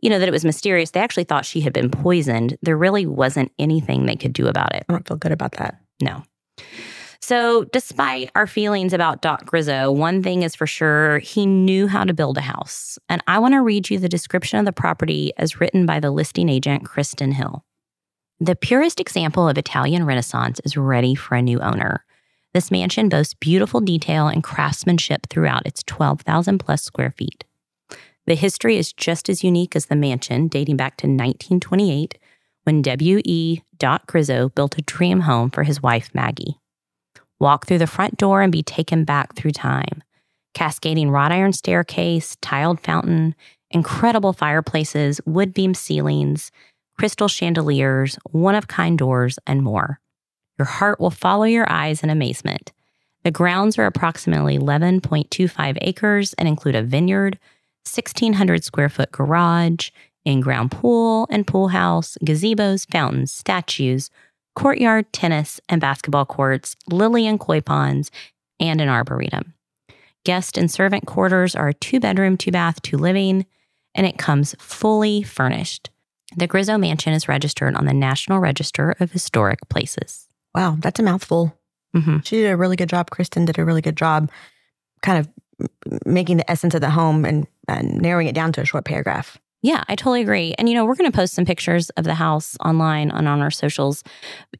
You 0.00 0.10
know, 0.10 0.20
that 0.20 0.28
it 0.28 0.32
was 0.32 0.44
mysterious. 0.44 0.92
They 0.92 1.00
actually 1.00 1.24
thought 1.24 1.44
she 1.44 1.60
had 1.60 1.72
been 1.72 1.90
poisoned. 1.90 2.56
There 2.62 2.76
really 2.76 3.04
wasn't 3.04 3.50
anything 3.58 4.06
they 4.06 4.14
could 4.14 4.32
do 4.32 4.46
about 4.46 4.76
it. 4.76 4.84
I 4.88 4.92
don't 4.92 5.08
feel 5.08 5.16
good 5.16 5.32
about 5.32 5.54
that. 5.54 5.80
No. 6.00 6.22
So, 7.24 7.62
despite 7.72 8.32
our 8.34 8.48
feelings 8.48 8.92
about 8.92 9.22
Doc 9.22 9.44
Grisso, 9.44 9.94
one 9.94 10.24
thing 10.24 10.42
is 10.42 10.56
for 10.56 10.66
sure 10.66 11.20
he 11.20 11.46
knew 11.46 11.86
how 11.86 12.02
to 12.02 12.12
build 12.12 12.36
a 12.36 12.40
house. 12.40 12.98
And 13.08 13.22
I 13.28 13.38
want 13.38 13.54
to 13.54 13.62
read 13.62 13.88
you 13.88 14.00
the 14.00 14.08
description 14.08 14.58
of 14.58 14.64
the 14.64 14.72
property 14.72 15.32
as 15.36 15.60
written 15.60 15.86
by 15.86 16.00
the 16.00 16.10
listing 16.10 16.48
agent, 16.48 16.84
Kristen 16.84 17.30
Hill. 17.30 17.64
The 18.40 18.56
purest 18.56 18.98
example 18.98 19.48
of 19.48 19.56
Italian 19.56 20.04
Renaissance 20.04 20.60
is 20.64 20.76
ready 20.76 21.14
for 21.14 21.36
a 21.36 21.42
new 21.42 21.60
owner. 21.60 22.04
This 22.54 22.72
mansion 22.72 23.08
boasts 23.08 23.34
beautiful 23.34 23.80
detail 23.80 24.26
and 24.26 24.42
craftsmanship 24.42 25.28
throughout 25.30 25.64
its 25.64 25.84
12,000 25.84 26.58
plus 26.58 26.82
square 26.82 27.14
feet. 27.16 27.44
The 28.26 28.34
history 28.34 28.78
is 28.78 28.92
just 28.92 29.28
as 29.28 29.44
unique 29.44 29.76
as 29.76 29.86
the 29.86 29.94
mansion, 29.94 30.48
dating 30.48 30.76
back 30.76 30.96
to 30.96 31.06
1928, 31.06 32.18
when 32.64 32.82
W.E. 32.82 33.62
Doc 33.78 34.10
Grisso 34.10 34.52
built 34.52 34.76
a 34.76 34.82
dream 34.82 35.20
home 35.20 35.50
for 35.50 35.62
his 35.62 35.80
wife, 35.80 36.10
Maggie 36.14 36.58
walk 37.42 37.66
through 37.66 37.78
the 37.78 37.86
front 37.86 38.16
door 38.16 38.40
and 38.40 38.50
be 38.50 38.62
taken 38.62 39.04
back 39.04 39.34
through 39.34 39.50
time. 39.50 40.02
Cascading 40.54 41.10
wrought 41.10 41.32
iron 41.32 41.52
staircase, 41.52 42.36
tiled 42.40 42.80
fountain, 42.80 43.34
incredible 43.70 44.32
fireplaces, 44.32 45.20
wood 45.26 45.52
beam 45.52 45.74
ceilings, 45.74 46.50
crystal 46.98 47.28
chandeliers, 47.28 48.18
one 48.30 48.54
of 48.54 48.68
kind 48.68 48.96
doors, 48.96 49.38
and 49.46 49.62
more. 49.62 49.98
Your 50.58 50.66
heart 50.66 51.00
will 51.00 51.10
follow 51.10 51.44
your 51.44 51.70
eyes 51.70 52.02
in 52.02 52.10
amazement. 52.10 52.72
The 53.24 53.30
grounds 53.30 53.78
are 53.78 53.86
approximately 53.86 54.58
11.25 54.58 55.78
acres 55.80 56.34
and 56.34 56.46
include 56.48 56.74
a 56.74 56.82
vineyard, 56.82 57.38
1,600 57.84 58.64
square 58.64 58.88
foot 58.88 59.10
garage, 59.10 59.90
in 60.24 60.40
ground 60.40 60.70
pool 60.70 61.26
and 61.30 61.46
pool 61.46 61.68
house, 61.68 62.16
gazebos, 62.24 62.88
fountains, 62.90 63.32
statues, 63.32 64.10
courtyard, 64.54 65.12
tennis, 65.12 65.60
and 65.68 65.80
basketball 65.80 66.24
courts, 66.24 66.76
lily 66.88 67.26
and 67.26 67.40
koi 67.40 67.60
ponds, 67.60 68.10
and 68.60 68.80
an 68.80 68.88
arboretum. 68.88 69.54
Guest 70.24 70.56
and 70.56 70.70
servant 70.70 71.06
quarters 71.06 71.56
are 71.56 71.68
a 71.68 71.74
two 71.74 71.98
bedroom, 71.98 72.36
two 72.36 72.52
bath, 72.52 72.80
two 72.82 72.96
living, 72.96 73.46
and 73.94 74.06
it 74.06 74.18
comes 74.18 74.54
fully 74.58 75.22
furnished. 75.22 75.90
The 76.36 76.48
Grisso 76.48 76.78
Mansion 76.80 77.12
is 77.12 77.28
registered 77.28 77.74
on 77.74 77.84
the 77.84 77.92
National 77.92 78.38
Register 78.38 78.94
of 79.00 79.12
Historic 79.12 79.58
Places. 79.68 80.28
Wow, 80.54 80.76
that's 80.78 81.00
a 81.00 81.02
mouthful. 81.02 81.58
Mm-hmm. 81.94 82.18
She 82.24 82.36
did 82.36 82.50
a 82.50 82.56
really 82.56 82.76
good 82.76 82.88
job. 82.88 83.10
Kristen 83.10 83.44
did 83.44 83.58
a 83.58 83.64
really 83.64 83.82
good 83.82 83.96
job 83.96 84.30
kind 85.02 85.18
of 85.18 85.28
making 86.06 86.38
the 86.38 86.50
essence 86.50 86.74
of 86.74 86.80
the 86.80 86.90
home 86.90 87.24
and, 87.24 87.46
and 87.68 88.00
narrowing 88.00 88.28
it 88.28 88.34
down 88.34 88.52
to 88.52 88.60
a 88.60 88.64
short 88.64 88.84
paragraph. 88.84 89.38
Yeah, 89.62 89.84
I 89.88 89.94
totally 89.94 90.20
agree. 90.22 90.54
And, 90.58 90.68
you 90.68 90.74
know, 90.74 90.84
we're 90.84 90.96
going 90.96 91.10
to 91.10 91.16
post 91.16 91.34
some 91.34 91.44
pictures 91.44 91.90
of 91.90 92.04
the 92.04 92.14
house 92.14 92.56
online 92.64 93.10
and 93.10 93.28
on 93.28 93.40
our 93.40 93.50
socials. 93.50 94.02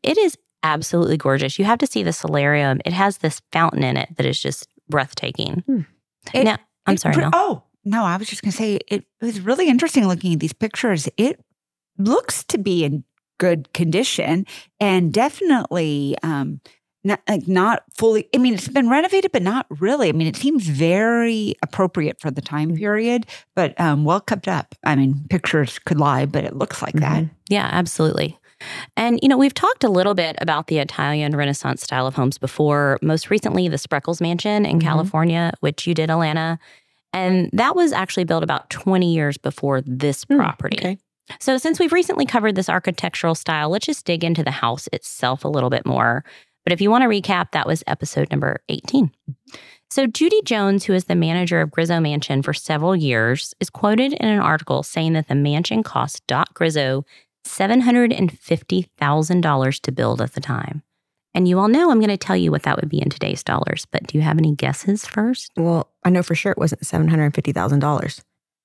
It 0.03 0.17
is 0.17 0.39
absolutely 0.63 1.17
gorgeous. 1.17 1.59
You 1.59 1.65
have 1.65 1.79
to 1.81 1.87
see 1.87 2.03
the 2.03 2.13
solarium. 2.13 2.81
It 2.85 2.93
has 2.93 3.19
this 3.19 3.43
fountain 3.51 3.83
in 3.83 3.97
it 3.97 4.17
that 4.17 4.27
is 4.27 4.41
just 4.41 4.69
breathtaking. 4.89 5.65
Hmm. 5.67 5.81
It- 6.33 6.45
now, 6.45 6.57
I'm 6.87 6.95
It 6.95 7.01
sorry. 7.01 7.17
Oh, 7.33 7.65
no, 7.85 8.05
I 8.05 8.17
was 8.17 8.29
just 8.29 8.43
going 8.43 8.53
to 8.53 8.57
say 8.57 8.75
it, 8.77 8.85
it 8.89 9.05
was 9.21 9.41
really 9.41 9.69
interesting 9.69 10.07
looking 10.07 10.35
at 10.35 10.41
these 10.41 10.53
pictures. 10.53 11.09
It 11.17 11.41
looks 11.99 12.45
to 12.45 12.59
be 12.59 12.85
in 12.85 13.05
good 13.39 13.73
condition 13.73 14.47
and 14.79 15.13
definitely 15.13 16.17
um 16.23 16.61
not 17.05 17.21
like 17.29 17.49
not 17.49 17.83
fully 17.97 18.29
I 18.35 18.39
mean 18.39 18.55
it's 18.55 18.69
been 18.69 18.89
renovated 18.89 19.33
but 19.33 19.43
not 19.43 19.67
really. 19.81 20.09
I 20.09 20.13
mean 20.13 20.27
it 20.27 20.37
seems 20.37 20.67
very 20.69 21.55
appropriate 21.63 22.21
for 22.21 22.31
the 22.31 22.41
time 22.43 22.75
period 22.77 23.27
but 23.57 23.79
um 23.81 24.05
well 24.05 24.21
kept 24.21 24.49
up. 24.49 24.75
I 24.85 24.95
mean 24.97 25.25
pictures 25.31 25.79
could 25.81 25.99
lie 25.99 26.27
but 26.27 26.45
it 26.45 26.57
looks 26.57 26.83
like 26.83 26.95
that. 26.95 27.25
Yeah, 27.49 27.69
absolutely. 27.73 28.39
And, 28.97 29.19
you 29.23 29.29
know, 29.29 29.37
we've 29.37 29.53
talked 29.55 29.83
a 29.83 29.89
little 29.89 30.15
bit 30.15 30.37
about 30.41 30.69
the 30.69 30.79
Italian 30.79 31.35
Renaissance 31.37 31.83
style 31.83 32.07
of 32.07 32.15
homes 32.15 32.39
before, 32.39 32.97
most 33.03 33.29
recently, 33.29 33.67
the 33.67 33.77
Spreckels 33.77 34.21
Mansion 34.21 34.65
in 34.65 34.79
Mhm. 34.79 34.83
California, 34.83 35.53
which 35.59 35.85
you 35.85 35.95
did, 35.95 36.11
Alana. 36.11 36.59
And 37.13 37.51
that 37.53 37.75
was 37.75 37.93
actually 37.93 38.23
built 38.23 38.45
about 38.45 38.71
20 38.71 39.13
years 39.13 39.37
before 39.37 39.81
this 39.85 40.23
Hmm, 40.25 40.37
property. 40.37 40.79
Okay. 40.79 40.99
So, 41.41 41.59
since 41.59 41.81
we've 41.81 41.93
recently 41.93 42.25
covered 42.25 42.55
this 42.55 42.69
architectural 42.69 43.35
style, 43.35 43.69
let's 43.71 43.87
just 43.87 44.05
dig 44.05 44.23
into 44.23 44.45
the 44.45 44.51
house 44.53 44.89
itself 44.93 45.45
a 45.45 45.49
little 45.49 45.71
bit 45.71 45.85
more. 45.85 46.25
But 46.65 46.73
if 46.73 46.81
you 46.81 46.91
want 46.91 47.03
to 47.03 47.09
recap, 47.09 47.53
that 47.53 47.67
was 47.67 47.85
episode 47.87 48.31
number 48.31 48.63
18. 48.69 49.11
So, 49.91 50.07
Judy 50.07 50.41
Jones, 50.43 50.85
who 50.85 50.95
is 50.95 51.05
the 51.05 51.15
manager 51.15 51.61
of 51.61 51.71
Grisso 51.71 52.01
Mansion 52.01 52.43
for 52.43 52.55
several 52.55 52.97
years, 52.97 53.55
is 53.61 53.69
quoted 53.69 54.15
in 54.15 54.29
an 54.29 54.41
article 54.41 54.83
saying 54.83 55.13
that 55.13 55.29
the 55.29 55.35
mansion 55.35 55.83
cost 55.83 56.27
Doc 56.27 56.59
Grisso 56.59 57.05
$750,000 57.47 59.81
to 59.81 59.93
build 59.93 60.23
at 60.23 60.33
the 60.33 60.41
time. 60.41 60.83
And 61.35 61.49
you 61.49 61.59
all 61.59 61.69
know 61.69 61.91
I'm 61.91 61.99
going 61.99 62.11
to 62.11 62.17
tell 62.17 62.37
you 62.37 62.51
what 62.51 62.63
that 62.63 62.77
would 62.77 62.89
be 62.89 63.03
in 63.03 63.11
today's 63.11 63.43
dollars, 63.43 63.87
but 63.91 64.07
do 64.07 64.17
you 64.17 64.23
have 64.23 64.39
any 64.39 64.55
guesses 64.55 65.07
first? 65.07 65.51
Well, 65.57 65.91
I 66.05 66.11
know 66.11 66.23
for 66.23 66.35
sure 66.35 66.53
it 66.53 66.59
wasn't 66.59 66.83
$750,000. 66.83 68.23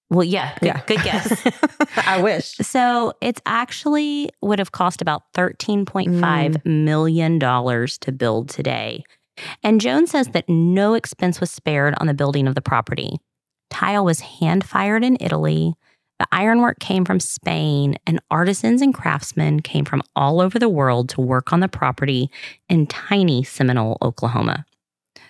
Well, 0.09 0.23
yeah, 0.23 0.55
good, 0.61 0.81
good 0.85 1.03
guess. 1.03 1.45
I 1.97 2.21
wish. 2.21 2.55
So 2.55 3.13
it's 3.21 3.41
actually 3.45 4.29
would 4.41 4.59
have 4.59 4.71
cost 4.71 5.01
about 5.01 5.23
$13.5 5.33 5.85
mm. 6.19 6.65
million 6.65 7.39
dollars 7.39 7.97
to 7.99 8.11
build 8.11 8.49
today. 8.49 9.03
And 9.63 9.81
Jones 9.81 10.11
says 10.11 10.29
that 10.29 10.47
no 10.47 10.93
expense 10.93 11.39
was 11.39 11.51
spared 11.51 11.93
on 11.99 12.07
the 12.07 12.13
building 12.13 12.47
of 12.47 12.55
the 12.55 12.61
property. 12.61 13.17
Tile 13.69 14.05
was 14.05 14.21
hand 14.21 14.63
fired 14.63 15.03
in 15.03 15.17
Italy. 15.19 15.73
The 16.19 16.27
ironwork 16.31 16.79
came 16.79 17.05
from 17.05 17.19
Spain, 17.19 17.97
and 18.07 18.19
artisans 18.31 18.81
and 18.81 18.93
craftsmen 18.93 19.59
came 19.59 19.85
from 19.85 20.01
all 20.15 20.41
over 20.41 20.57
the 20.57 20.69
world 20.69 21.09
to 21.09 21.21
work 21.21 21.53
on 21.53 21.59
the 21.59 21.67
property 21.67 22.31
in 22.69 22.87
tiny 22.87 23.43
Seminole, 23.43 23.97
Oklahoma. 24.01 24.65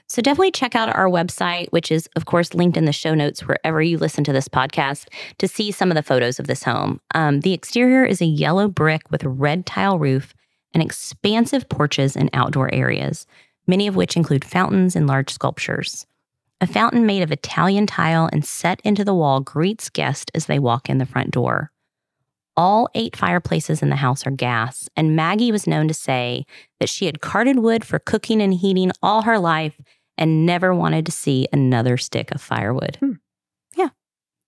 So 0.10 0.22
definitely 0.22 0.52
check 0.52 0.74
out 0.74 0.96
our 0.96 1.10
website, 1.10 1.68
which 1.72 1.92
is, 1.92 2.08
of 2.16 2.26
course, 2.26 2.54
linked 2.54 2.78
in 2.78 2.86
the 2.86 2.94
show 2.94 3.14
notes 3.14 3.46
wherever 3.46 3.82
you 3.82 3.98
listen 3.98 4.24
to 4.24 4.34
this 4.34 4.48
podcast 4.48 5.08
to 5.38 5.48
see 5.48 5.72
some 5.72 5.92
of 5.92 5.96
the 5.96 6.04
photos 6.04 6.40
of 6.40 6.48
this 6.48 6.64
home. 6.64 7.02
Um, 7.14 7.42
the 7.42 7.54
exterior 7.54 8.06
is 8.06 8.22
a 8.22 8.26
yellow 8.26 8.70
brick 8.70 9.12
with 9.12 9.24
a 9.24 9.30
red 9.30 9.66
tile 9.66 10.00
roof 10.00 10.34
and 10.74 10.82
expansive 10.82 11.68
porches 11.68 12.16
and 12.16 12.30
outdoor 12.34 12.74
areas, 12.74 13.26
many 13.68 13.86
of 13.86 13.98
which 13.98 14.16
include 14.16 14.46
fountains 14.46 14.96
and 14.96 15.08
large 15.08 15.30
sculptures. 15.30 16.06
A 16.62 16.68
fountain 16.68 17.06
made 17.06 17.22
of 17.22 17.32
Italian 17.32 17.86
tile 17.86 18.30
and 18.32 18.46
set 18.46 18.80
into 18.84 19.04
the 19.04 19.14
wall 19.14 19.42
greets 19.42 19.90
guests 19.90 20.32
as 20.34 20.46
they 20.46 20.58
walk 20.58 20.90
in 20.90 21.00
the 21.00 21.06
front 21.06 21.32
door. 21.32 21.72
All 22.56 22.90
eight 22.96 23.16
fireplaces 23.16 23.84
in 23.84 23.90
the 23.90 23.98
house 23.98 24.26
are 24.26 24.32
gas, 24.32 24.90
and 24.96 25.16
Maggie 25.16 25.52
was 25.52 25.68
known 25.68 25.88
to 25.90 25.94
say 25.94 26.46
that 26.80 26.90
she 26.90 27.06
had 27.06 27.22
carted 27.22 27.60
wood 27.60 27.86
for 27.86 28.00
cooking 28.00 28.42
and 28.42 28.52
heating 28.52 28.92
all 29.04 29.22
her 29.22 29.38
life 29.38 29.80
and 30.18 30.46
never 30.46 30.74
wanted 30.74 31.06
to 31.06 31.12
see 31.12 31.48
another 31.54 31.98
stick 31.98 32.32
of 32.32 32.42
firewood. 32.42 32.98
Hmm. 33.00 33.14
Yeah. 33.76 33.90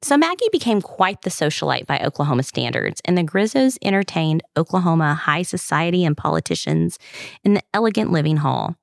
So 0.02 0.18
Maggie 0.18 0.50
became 0.52 0.82
quite 0.82 1.22
the 1.22 1.30
socialite 1.30 1.86
by 1.86 2.00
Oklahoma 2.00 2.44
standards, 2.44 3.02
and 3.06 3.18
the 3.18 3.24
Grissos 3.24 3.78
entertained 3.82 4.44
Oklahoma 4.58 5.14
high 5.14 5.44
society 5.44 6.06
and 6.06 6.16
politicians 6.16 6.98
in 7.44 7.54
the 7.54 7.64
elegant 7.74 8.12
living 8.12 8.38
hall. 8.38 8.76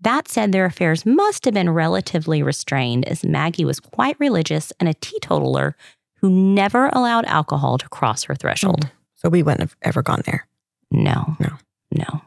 That 0.00 0.28
said, 0.28 0.52
their 0.52 0.66
affairs 0.66 1.06
must 1.06 1.44
have 1.46 1.54
been 1.54 1.70
relatively 1.70 2.42
restrained 2.42 3.06
as 3.08 3.24
Maggie 3.24 3.64
was 3.64 3.80
quite 3.80 4.16
religious 4.18 4.72
and 4.78 4.88
a 4.88 4.94
teetotaler 4.94 5.74
who 6.20 6.30
never 6.30 6.88
allowed 6.88 7.24
alcohol 7.26 7.78
to 7.78 7.88
cross 7.88 8.24
her 8.24 8.34
threshold. 8.34 8.90
So 9.14 9.28
we 9.28 9.42
wouldn't 9.42 9.60
have 9.60 9.76
ever 9.82 10.02
gone 10.02 10.22
there. 10.26 10.46
No. 10.90 11.36
No. 11.40 11.56
No. 11.92 12.20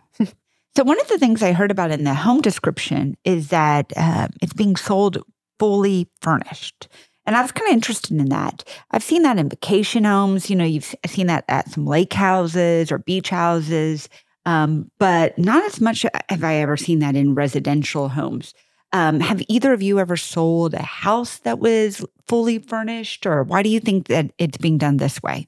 So 0.79 0.85
one 0.85 1.01
of 1.01 1.09
the 1.09 1.17
things 1.17 1.43
I 1.43 1.51
heard 1.51 1.71
about 1.71 1.91
in 1.91 2.05
the 2.05 2.13
home 2.13 2.39
description 2.39 3.17
is 3.25 3.49
that 3.49 3.91
uh, 3.97 4.29
it's 4.41 4.53
being 4.53 4.77
sold 4.77 5.17
fully 5.59 6.07
furnished. 6.21 6.87
And 7.25 7.35
I 7.35 7.41
was 7.41 7.51
kind 7.51 7.67
of 7.67 7.73
interested 7.73 8.17
in 8.17 8.29
that. 8.29 8.63
I've 8.91 9.03
seen 9.03 9.23
that 9.23 9.37
in 9.37 9.49
vacation 9.49 10.05
homes. 10.05 10.49
You 10.49 10.55
know, 10.55 10.63
you've 10.63 10.95
seen 11.05 11.27
that 11.27 11.43
at 11.49 11.69
some 11.69 11.85
lake 11.85 12.13
houses 12.13 12.93
or 12.93 12.97
beach 12.97 13.29
houses, 13.29 14.07
um, 14.45 14.89
but 14.99 15.37
not 15.37 15.65
as 15.65 15.81
much 15.81 16.05
have 16.29 16.45
I 16.45 16.55
ever 16.55 16.77
seen 16.77 16.99
that 16.99 17.17
in 17.17 17.35
residential 17.35 18.07
homes. 18.07 18.53
Um, 18.93 19.19
have 19.19 19.41
either 19.49 19.73
of 19.73 19.81
you 19.81 19.99
ever 19.99 20.15
sold 20.15 20.73
a 20.73 20.81
house 20.81 21.39
that 21.39 21.59
was 21.59 22.05
fully 22.29 22.57
furnished, 22.57 23.25
or 23.25 23.43
why 23.43 23.63
do 23.63 23.69
you 23.69 23.81
think 23.81 24.07
that 24.07 24.31
it's 24.37 24.57
being 24.57 24.77
done 24.77 24.95
this 24.95 25.21
way? 25.21 25.45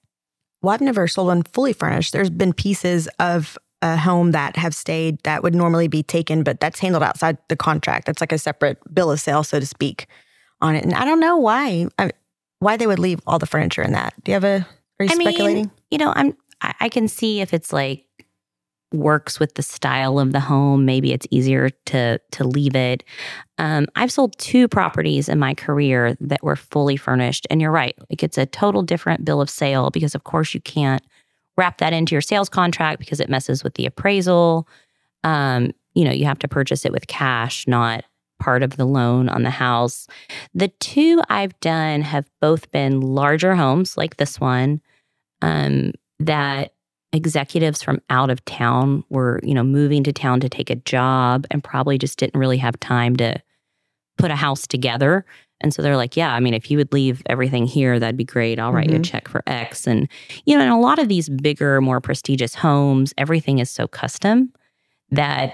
Well, 0.61 0.73
I've 0.73 0.81
never 0.81 1.07
sold 1.07 1.27
one 1.27 1.43
fully 1.43 1.71
furnished. 1.71 2.11
There's 2.11 2.29
been 2.29 2.51
pieces 2.51 3.07
of 3.17 3.57
a 3.81 3.97
home 3.97 4.31
that 4.31 4.55
have 4.57 4.75
stayed 4.75 5.21
that 5.23 5.43
would 5.43 5.55
normally 5.55 5.87
be 5.87 6.03
taken, 6.03 6.43
but 6.43 6.59
that's 6.59 6.79
handled 6.79 7.03
outside 7.03 7.37
the 7.47 7.55
contract. 7.55 8.05
That's 8.05 8.21
like 8.21 8.31
a 8.31 8.37
separate 8.37 8.77
bill 8.93 9.11
of 9.11 9.19
sale, 9.19 9.43
so 9.43 9.59
to 9.59 9.65
speak, 9.65 10.07
on 10.61 10.75
it. 10.75 10.83
And 10.83 10.93
I 10.93 11.05
don't 11.05 11.19
know 11.19 11.37
why 11.37 11.87
I, 11.97 12.11
why 12.59 12.77
they 12.77 12.87
would 12.87 12.99
leave 12.99 13.19
all 13.25 13.39
the 13.39 13.47
furniture 13.47 13.81
in 13.81 13.93
that. 13.93 14.13
Do 14.23 14.31
you 14.31 14.33
have 14.35 14.43
a? 14.43 14.67
Are 14.99 15.05
you 15.05 15.11
I 15.11 15.15
mean, 15.15 15.27
speculating? 15.27 15.71
you 15.89 15.97
know, 15.97 16.13
I'm 16.15 16.37
I, 16.61 16.73
I 16.81 16.89
can 16.89 17.07
see 17.07 17.41
if 17.41 17.53
it's 17.53 17.73
like 17.73 18.05
works 18.93 19.39
with 19.39 19.55
the 19.55 19.63
style 19.63 20.19
of 20.19 20.33
the 20.33 20.39
home, 20.39 20.85
maybe 20.85 21.13
it's 21.13 21.27
easier 21.31 21.69
to 21.85 22.19
to 22.31 22.43
leave 22.43 22.75
it. 22.75 23.03
Um, 23.57 23.87
I've 23.95 24.11
sold 24.11 24.37
two 24.37 24.67
properties 24.67 25.29
in 25.29 25.39
my 25.39 25.53
career 25.53 26.15
that 26.19 26.43
were 26.43 26.55
fully 26.55 26.97
furnished, 26.97 27.47
and 27.49 27.61
you're 27.61 27.71
right, 27.71 27.95
like 28.09 28.21
it's 28.21 28.37
a 28.37 28.45
total 28.45 28.83
different 28.83 29.25
bill 29.25 29.41
of 29.41 29.49
sale 29.49 29.89
because 29.89 30.13
of 30.13 30.23
course 30.23 30.53
you 30.53 30.61
can't 30.61 31.03
wrap 31.57 31.77
that 31.79 31.93
into 31.93 32.15
your 32.15 32.21
sales 32.21 32.49
contract 32.49 32.99
because 32.99 33.19
it 33.19 33.29
messes 33.29 33.63
with 33.63 33.75
the 33.75 33.85
appraisal. 33.85 34.67
Um, 35.23 35.71
you 35.93 36.05
know, 36.05 36.11
you 36.11 36.25
have 36.25 36.39
to 36.39 36.47
purchase 36.47 36.85
it 36.85 36.91
with 36.91 37.07
cash, 37.07 37.67
not 37.67 38.03
part 38.39 38.63
of 38.63 38.77
the 38.77 38.85
loan 38.85 39.29
on 39.29 39.43
the 39.43 39.49
house. 39.49 40.07
The 40.53 40.69
two 40.79 41.21
I've 41.29 41.57
done 41.59 42.01
have 42.01 42.29
both 42.41 42.71
been 42.71 43.01
larger 43.01 43.55
homes 43.55 43.97
like 43.97 44.17
this 44.17 44.39
one 44.39 44.81
um, 45.41 45.91
that 46.19 46.73
executives 47.13 47.83
from 47.83 48.01
out 48.09 48.29
of 48.29 48.43
town 48.45 49.03
were, 49.09 49.39
you 49.43 49.53
know, 49.53 49.63
moving 49.63 50.03
to 50.03 50.13
town 50.13 50.39
to 50.39 50.49
take 50.49 50.69
a 50.69 50.75
job 50.75 51.45
and 51.51 51.63
probably 51.63 51.97
just 51.97 52.17
didn't 52.17 52.39
really 52.39 52.57
have 52.57 52.79
time 52.79 53.15
to 53.17 53.39
put 54.17 54.31
a 54.31 54.35
house 54.35 54.65
together. 54.65 55.25
And 55.61 55.73
so 55.73 55.81
they're 55.81 55.95
like, 55.97 56.17
yeah, 56.17 56.33
I 56.33 56.39
mean, 56.39 56.53
if 56.53 56.69
you 56.69 56.77
would 56.77 56.91
leave 56.91 57.21
everything 57.27 57.65
here, 57.65 57.99
that'd 57.99 58.17
be 58.17 58.23
great. 58.23 58.59
I'll 58.59 58.73
write 58.73 58.89
you 58.89 58.95
a 58.97 58.99
Mhm. 58.99 59.05
check 59.05 59.27
for 59.27 59.43
X. 59.47 59.87
And, 59.87 60.07
you 60.45 60.57
know, 60.57 60.63
in 60.63 60.69
a 60.69 60.79
lot 60.79 60.99
of 60.99 61.07
these 61.07 61.29
bigger, 61.29 61.79
more 61.81 62.01
prestigious 62.01 62.55
homes, 62.55 63.13
everything 63.17 63.59
is 63.59 63.69
so 63.69 63.87
custom 63.87 64.51
that 65.11 65.53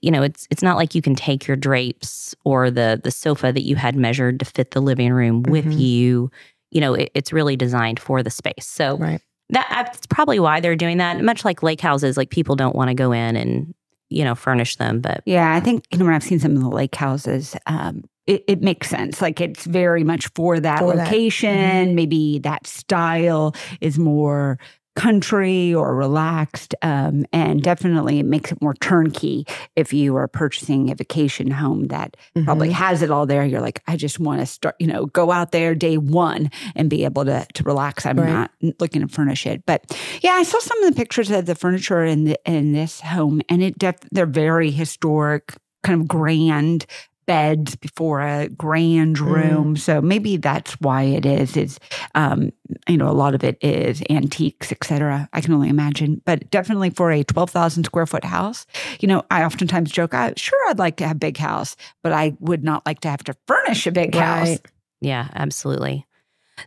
you 0.00 0.10
know 0.10 0.22
it's 0.22 0.48
it's 0.50 0.62
not 0.62 0.76
like 0.78 0.94
you 0.94 1.02
can 1.02 1.14
take 1.14 1.46
your 1.46 1.56
drapes 1.56 2.34
or 2.44 2.70
the 2.70 2.98
the 3.04 3.10
sofa 3.10 3.52
that 3.52 3.62
you 3.62 3.76
had 3.76 3.94
measured 3.94 4.38
to 4.40 4.46
fit 4.46 4.70
the 4.70 4.80
living 4.80 5.12
room 5.12 5.42
with 5.42 5.66
Mhm. 5.66 5.78
you 5.78 6.30
you 6.70 6.80
know 6.80 6.94
it, 6.94 7.10
it's 7.14 7.30
really 7.30 7.56
designed 7.56 8.00
for 8.00 8.22
the 8.22 8.30
space 8.30 8.66
so 8.66 8.96
Right. 8.96 9.20
that 9.50 9.66
that's 9.70 10.06
probably 10.06 10.38
why 10.40 10.60
they're 10.60 10.76
doing 10.76 10.96
that 10.96 11.22
much 11.22 11.44
like 11.44 11.62
lake 11.62 11.82
houses 11.82 12.16
like 12.16 12.30
people 12.30 12.56
don't 12.56 12.74
want 12.74 12.88
to 12.88 12.94
go 12.94 13.12
in 13.12 13.36
and 13.36 13.74
you 14.08 14.24
know 14.24 14.34
furnish 14.34 14.76
them 14.76 15.00
but 15.02 15.20
Yeah, 15.26 15.54
I 15.54 15.60
think 15.60 15.84
you 15.92 15.98
know 15.98 16.06
when 16.06 16.14
I've 16.14 16.22
seen 16.24 16.38
some 16.38 16.56
of 16.56 16.62
the 16.62 16.70
lake 16.70 16.94
houses, 16.94 17.54
um, 17.66 18.04
it, 18.26 18.44
it 18.48 18.62
makes 18.62 18.88
sense. 18.88 19.20
Like 19.22 19.40
it's 19.40 19.64
very 19.64 20.04
much 20.04 20.28
for 20.34 20.58
that 20.60 20.80
For 20.80 20.94
that. 20.96 21.04
location. 21.04 21.94
Maybe 21.94 22.38
that 22.40 22.66
style 22.66 23.54
is 23.80 23.98
more 23.98 24.58
country 24.96 25.74
or 25.74 25.94
relaxed, 25.94 26.74
um, 26.80 27.26
and 27.30 27.62
definitely 27.62 28.18
it 28.18 28.24
makes 28.24 28.50
it 28.50 28.62
more 28.62 28.72
turnkey 28.72 29.46
if 29.76 29.92
you 29.92 30.16
are 30.16 30.26
purchasing 30.26 30.90
a 30.90 30.94
vacation 30.94 31.50
home 31.50 31.88
that 31.88 32.16
probably 32.44 32.70
Mhm. 32.70 32.72
has 32.72 33.02
it 33.02 33.10
all 33.10 33.26
there. 33.26 33.44
You're 33.44 33.60
like, 33.60 33.82
I 33.86 33.96
just 33.96 34.18
want 34.18 34.40
to 34.40 34.46
start, 34.46 34.74
you 34.78 34.86
know, 34.86 35.04
go 35.04 35.30
out 35.30 35.52
there 35.52 35.74
day 35.74 35.98
one 35.98 36.50
and 36.74 36.88
be 36.88 37.04
able 37.04 37.26
to 37.26 37.46
to 37.52 37.62
relax. 37.64 38.06
I'm 38.06 38.18
Right. 38.18 38.30
not 38.32 38.50
looking 38.80 39.02
to 39.02 39.08
furnish 39.08 39.46
it, 39.46 39.64
but 39.66 39.84
yeah, 40.22 40.32
I 40.32 40.44
saw 40.44 40.58
some 40.60 40.82
of 40.82 40.88
the 40.94 40.96
pictures 40.98 41.30
of 41.30 41.44
the 41.44 41.54
furniture 41.54 42.02
in 42.02 42.24
the, 42.24 42.38
in 42.46 42.72
this 42.72 43.02
home, 43.02 43.42
and 43.50 43.62
it 43.62 43.78
def- 43.78 44.08
they're 44.12 44.24
very 44.24 44.70
historic, 44.70 45.52
kind 45.82 46.00
of 46.00 46.08
grand, 46.08 46.86
beds 47.26 47.76
before 47.76 48.20
a 48.20 48.48
grand 48.48 49.16
Mm. 49.16 49.26
room. 49.26 49.76
So 49.76 50.00
maybe 50.00 50.36
that's 50.36 50.72
why 50.80 51.02
it 51.02 51.26
is. 51.26 51.56
Is 51.56 51.78
um, 52.14 52.50
you 52.88 52.96
know 52.96 53.08
a 53.08 53.12
lot 53.12 53.34
of 53.34 53.44
it 53.44 53.58
is 53.62 54.02
antiques, 54.10 54.72
etc. 54.72 55.28
I 55.32 55.40
can 55.40 55.52
only 55.52 55.68
imagine, 55.68 56.22
but 56.24 56.50
definitely 56.50 56.90
for 56.90 57.10
a 57.10 57.22
twelve 57.24 57.50
thousand 57.50 57.84
square 57.84 58.06
foot 58.06 58.24
house, 58.24 58.66
you 59.00 59.08
know, 59.08 59.24
I 59.30 59.44
oftentimes 59.44 59.90
joke, 59.90 60.14
I 60.14 60.32
sure 60.36 60.58
I'd 60.68 60.78
like 60.78 60.96
to 60.96 61.06
have 61.06 61.16
a 61.16 61.18
big 61.18 61.36
house, 61.36 61.76
but 62.02 62.12
I 62.12 62.36
would 62.40 62.64
not 62.64 62.86
like 62.86 63.00
to 63.00 63.08
have 63.08 63.24
to 63.24 63.34
furnish 63.46 63.86
a 63.86 63.92
big 63.92 64.14
house. 64.14 64.58
Yeah, 65.00 65.28
absolutely. 65.34 66.06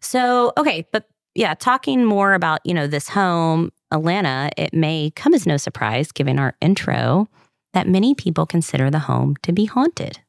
So, 0.02 0.54
okay, 0.58 0.86
but 0.92 1.08
yeah, 1.36 1.54
talking 1.56 2.06
more 2.06 2.34
about, 2.34 2.60
you 2.64 2.74
know, 2.74 2.86
this 2.88 3.10
home, 3.10 3.72
Alana, 3.94 4.52
it 4.58 4.74
may 4.74 5.12
come 5.16 5.34
as 5.34 5.48
no 5.48 5.58
surprise 5.58 6.12
given 6.12 6.38
our 6.38 6.56
intro 6.62 7.28
that 7.74 7.88
many 7.88 8.14
people 8.14 8.46
consider 8.46 8.90
the 8.92 9.00
home 9.00 9.36
to 9.44 9.52
be 9.52 9.66
haunted. 9.66 10.20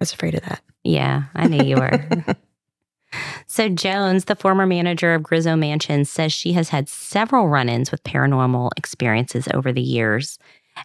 I 0.00 0.02
was 0.02 0.12
afraid 0.12 0.34
of 0.34 0.42
that. 0.42 0.62
Yeah, 0.84 1.24
I 1.34 1.48
knew 1.48 1.64
you 1.64 1.76
were. 1.76 2.36
so, 3.46 3.68
Jones, 3.68 4.26
the 4.26 4.36
former 4.36 4.64
manager 4.64 5.12
of 5.12 5.22
Grisso 5.22 5.58
Mansion, 5.58 6.04
says 6.04 6.32
she 6.32 6.52
has 6.52 6.68
had 6.68 6.88
several 6.88 7.48
run 7.48 7.68
ins 7.68 7.90
with 7.90 8.04
paranormal 8.04 8.70
experiences 8.76 9.48
over 9.52 9.72
the 9.72 9.82
years. 9.82 10.38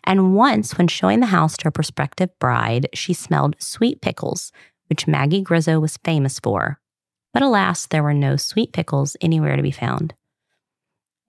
And 0.03 0.33
once, 0.35 0.77
when 0.77 0.87
showing 0.87 1.19
the 1.19 1.27
house 1.27 1.55
to 1.57 1.67
a 1.67 1.71
prospective 1.71 2.29
bride, 2.39 2.87
she 2.93 3.13
smelled 3.13 3.55
sweet 3.59 4.01
pickles, 4.01 4.51
which 4.89 5.07
Maggie 5.07 5.43
Grisso 5.43 5.79
was 5.79 5.97
famous 5.97 6.39
for. 6.39 6.79
But 7.33 7.43
alas, 7.43 7.85
there 7.85 8.03
were 8.03 8.13
no 8.13 8.35
sweet 8.35 8.73
pickles 8.73 9.15
anywhere 9.21 9.55
to 9.55 9.63
be 9.63 9.71
found. 9.71 10.15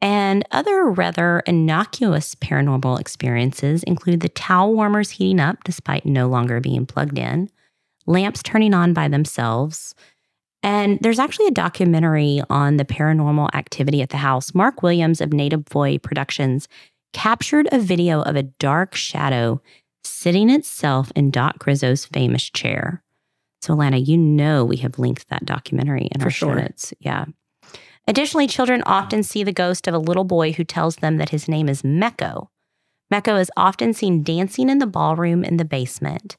And 0.01 0.47
other 0.51 0.85
rather 0.85 1.41
innocuous 1.47 2.35
paranormal 2.35 3.01
experiences 3.01 3.83
include 3.85 4.21
the 4.21 4.29
towel 4.29 4.75
warmers 4.75 5.11
heating 5.11 5.41
up 5.41 5.65
despite 5.65 6.05
no 6.05 6.29
longer 6.29 6.61
being 6.61 6.85
plugged 6.85 7.19
in, 7.19 7.49
lamps 8.07 8.43
turning 8.43 8.75
on 8.75 8.93
by 8.93 9.09
themselves. 9.09 9.95
And 10.63 10.99
there's 11.03 11.19
actually 11.19 11.49
a 11.49 11.53
documentary 11.53 12.41
on 12.49 12.79
the 12.79 12.85
paranormal 12.85 13.55
activity 13.55 14.01
at 14.01 14.09
the 14.09 14.17
house. 14.17 14.55
Mark 14.55 14.83
Williams 14.83 15.21
of 15.21 15.33
Native 15.33 15.65
Boy 15.67 15.99
Productions 15.99 16.69
captured 17.13 17.69
a 17.71 17.79
video 17.79 18.23
of 18.23 18.35
a 18.37 18.43
dark 18.43 18.95
shadow 18.95 19.61
sitting 20.03 20.51
itself 20.51 21.13
in 21.15 21.31
Doc 21.31 21.59
Grisso's 21.59 22.07
famous 22.07 22.49
chair. 22.51 23.03
So, 23.63 23.75
Lana, 23.75 23.99
you 23.99 24.17
know 24.17 24.65
we 24.65 24.77
have 24.77 24.99
linked 24.99 25.29
that 25.29 25.47
documentary 25.47 26.09
in 26.13 26.21
For 26.21 26.27
our 26.27 26.31
show 26.31 26.47
sure. 26.47 26.57
notes. 26.57 26.93
Yeah. 27.01 27.27
Additionally, 28.07 28.47
children 28.47 28.83
often 28.85 29.23
see 29.23 29.43
the 29.43 29.53
ghost 29.53 29.87
of 29.89 29.95
a 29.95 29.99
little 29.99 30.25
boy 30.25 30.53
who 30.53 30.65
tells 30.65 30.97
them 30.97 31.17
that 31.17 31.31
his 31.31 31.49
name 31.49 31.69
is 31.69 31.83
Mecco. 31.83 32.49
Mecco 33.13 33.41
is 33.41 33.51
often 33.57 33.95
seen 33.95 34.23
dancing 34.23 34.69
in 34.69 34.79
the 34.79 34.87
ballroom 34.87 35.45
in 35.45 35.57
the 35.57 35.65
basement. 35.65 36.37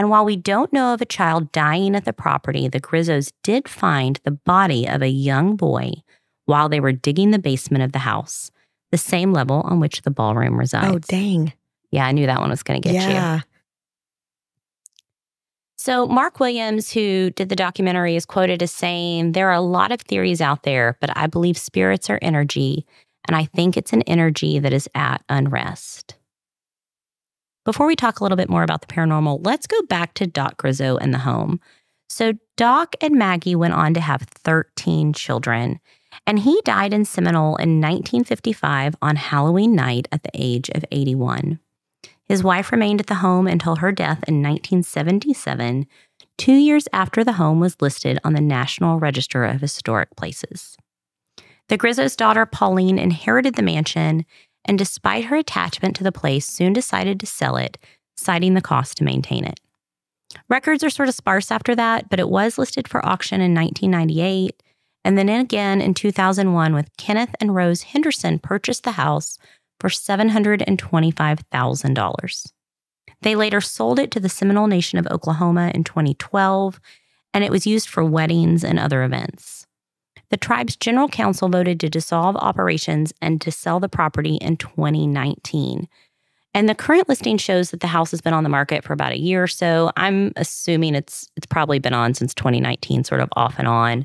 And 0.00 0.08
while 0.08 0.24
we 0.24 0.36
don't 0.36 0.72
know 0.72 0.94
of 0.94 1.02
a 1.02 1.04
child 1.04 1.52
dying 1.52 1.94
at 1.94 2.06
the 2.06 2.14
property, 2.14 2.68
the 2.68 2.80
Grissos 2.80 3.32
did 3.42 3.68
find 3.68 4.18
the 4.24 4.30
body 4.30 4.88
of 4.88 5.02
a 5.02 5.10
young 5.10 5.56
boy 5.56 5.92
while 6.46 6.70
they 6.70 6.80
were 6.80 6.90
digging 6.90 7.32
the 7.32 7.38
basement 7.38 7.84
of 7.84 7.92
the 7.92 7.98
house, 7.98 8.50
the 8.92 8.96
same 8.96 9.30
level 9.30 9.60
on 9.60 9.78
which 9.78 10.00
the 10.00 10.10
ballroom 10.10 10.58
resides. 10.58 10.88
Oh, 10.90 10.98
dang. 11.00 11.52
Yeah, 11.90 12.06
I 12.06 12.12
knew 12.12 12.24
that 12.24 12.40
one 12.40 12.48
was 12.48 12.62
going 12.62 12.80
to 12.80 12.88
get 12.88 12.94
you. 12.94 13.10
yeah. 13.10 13.40
So, 15.76 16.06
Mark 16.06 16.40
Williams, 16.40 16.90
who 16.90 17.28
did 17.32 17.50
the 17.50 17.54
documentary, 17.56 18.16
is 18.16 18.24
quoted 18.24 18.62
as 18.62 18.72
saying, 18.72 19.32
There 19.32 19.50
are 19.50 19.52
a 19.52 19.60
lot 19.60 19.92
of 19.92 20.00
theories 20.00 20.40
out 20.40 20.62
there, 20.62 20.96
but 21.02 21.14
I 21.14 21.26
believe 21.26 21.58
spirits 21.58 22.08
are 22.08 22.18
energy, 22.22 22.86
and 23.28 23.36
I 23.36 23.44
think 23.44 23.76
it's 23.76 23.92
an 23.92 24.00
energy 24.02 24.60
that 24.60 24.72
is 24.72 24.88
at 24.94 25.22
unrest. 25.28 26.14
Before 27.64 27.86
we 27.86 27.96
talk 27.96 28.20
a 28.20 28.24
little 28.24 28.36
bit 28.36 28.48
more 28.48 28.62
about 28.62 28.80
the 28.80 28.86
paranormal, 28.86 29.44
let's 29.44 29.66
go 29.66 29.80
back 29.82 30.14
to 30.14 30.26
Doc 30.26 30.60
Grisso 30.60 30.98
and 31.00 31.12
the 31.12 31.18
home. 31.18 31.60
So, 32.08 32.32
Doc 32.56 32.96
and 33.00 33.14
Maggie 33.14 33.54
went 33.54 33.74
on 33.74 33.94
to 33.94 34.00
have 34.00 34.22
13 34.22 35.12
children, 35.12 35.78
and 36.26 36.40
he 36.40 36.60
died 36.64 36.92
in 36.92 37.04
Seminole 37.04 37.56
in 37.56 37.80
1955 37.80 38.96
on 39.00 39.16
Halloween 39.16 39.74
night 39.76 40.08
at 40.10 40.22
the 40.22 40.30
age 40.34 40.70
of 40.70 40.84
81. 40.90 41.60
His 42.26 42.42
wife 42.42 42.72
remained 42.72 43.00
at 43.00 43.08
the 43.08 43.16
home 43.16 43.46
until 43.46 43.76
her 43.76 43.92
death 43.92 44.24
in 44.26 44.42
1977, 44.42 45.86
two 46.38 46.54
years 46.54 46.88
after 46.92 47.22
the 47.22 47.34
home 47.34 47.60
was 47.60 47.80
listed 47.80 48.18
on 48.24 48.32
the 48.32 48.40
National 48.40 48.98
Register 48.98 49.44
of 49.44 49.60
Historic 49.60 50.16
Places. 50.16 50.76
The 51.68 51.78
Grisso's 51.78 52.16
daughter, 52.16 52.46
Pauline, 52.46 52.98
inherited 52.98 53.54
the 53.54 53.62
mansion 53.62 54.24
and, 54.64 54.78
despite 54.78 55.26
her 55.26 55.36
attachment 55.36 55.96
to 55.96 56.04
the 56.04 56.12
place, 56.12 56.46
soon 56.46 56.72
decided 56.72 57.18
to 57.20 57.26
sell 57.26 57.56
it, 57.56 57.78
citing 58.16 58.54
the 58.54 58.60
cost 58.60 58.98
to 58.98 59.04
maintain 59.04 59.44
it. 59.44 59.60
Records 60.48 60.84
are 60.84 60.90
sort 60.90 61.08
of 61.08 61.14
sparse 61.14 61.50
after 61.50 61.74
that, 61.74 62.08
but 62.08 62.20
it 62.20 62.28
was 62.28 62.58
listed 62.58 62.86
for 62.86 63.04
auction 63.04 63.40
in 63.40 63.54
1998, 63.54 64.62
and 65.04 65.18
then 65.18 65.28
again 65.28 65.80
in 65.80 65.94
2001 65.94 66.74
with 66.74 66.96
Kenneth 66.96 67.34
and 67.40 67.54
Rose 67.54 67.82
Henderson 67.82 68.38
purchased 68.38 68.84
the 68.84 68.92
house 68.92 69.38
for 69.80 69.88
$725,000. 69.88 72.52
They 73.22 73.34
later 73.34 73.60
sold 73.60 73.98
it 73.98 74.10
to 74.12 74.20
the 74.20 74.28
Seminole 74.28 74.66
Nation 74.66 74.98
of 74.98 75.06
Oklahoma 75.08 75.72
in 75.74 75.84
2012, 75.84 76.80
and 77.34 77.44
it 77.44 77.50
was 77.50 77.66
used 77.66 77.88
for 77.88 78.04
weddings 78.04 78.64
and 78.64 78.78
other 78.78 79.02
events. 79.02 79.59
The 80.30 80.36
tribe's 80.36 80.76
general 80.76 81.08
council 81.08 81.48
voted 81.48 81.80
to 81.80 81.90
dissolve 81.90 82.36
operations 82.36 83.12
and 83.20 83.40
to 83.40 83.50
sell 83.50 83.80
the 83.80 83.88
property 83.88 84.36
in 84.36 84.56
2019. 84.56 85.88
And 86.52 86.68
the 86.68 86.74
current 86.74 87.08
listing 87.08 87.36
shows 87.36 87.70
that 87.70 87.80
the 87.80 87.86
house 87.86 88.10
has 88.10 88.20
been 88.20 88.34
on 88.34 88.42
the 88.42 88.48
market 88.48 88.82
for 88.82 88.92
about 88.92 89.12
a 89.12 89.18
year 89.18 89.44
or 89.44 89.46
so. 89.46 89.92
I'm 89.96 90.32
assuming 90.34 90.96
it's 90.96 91.30
it's 91.36 91.46
probably 91.46 91.78
been 91.78 91.94
on 91.94 92.14
since 92.14 92.34
2019, 92.34 93.04
sort 93.04 93.20
of 93.20 93.28
off 93.36 93.54
and 93.58 93.68
on. 93.68 94.04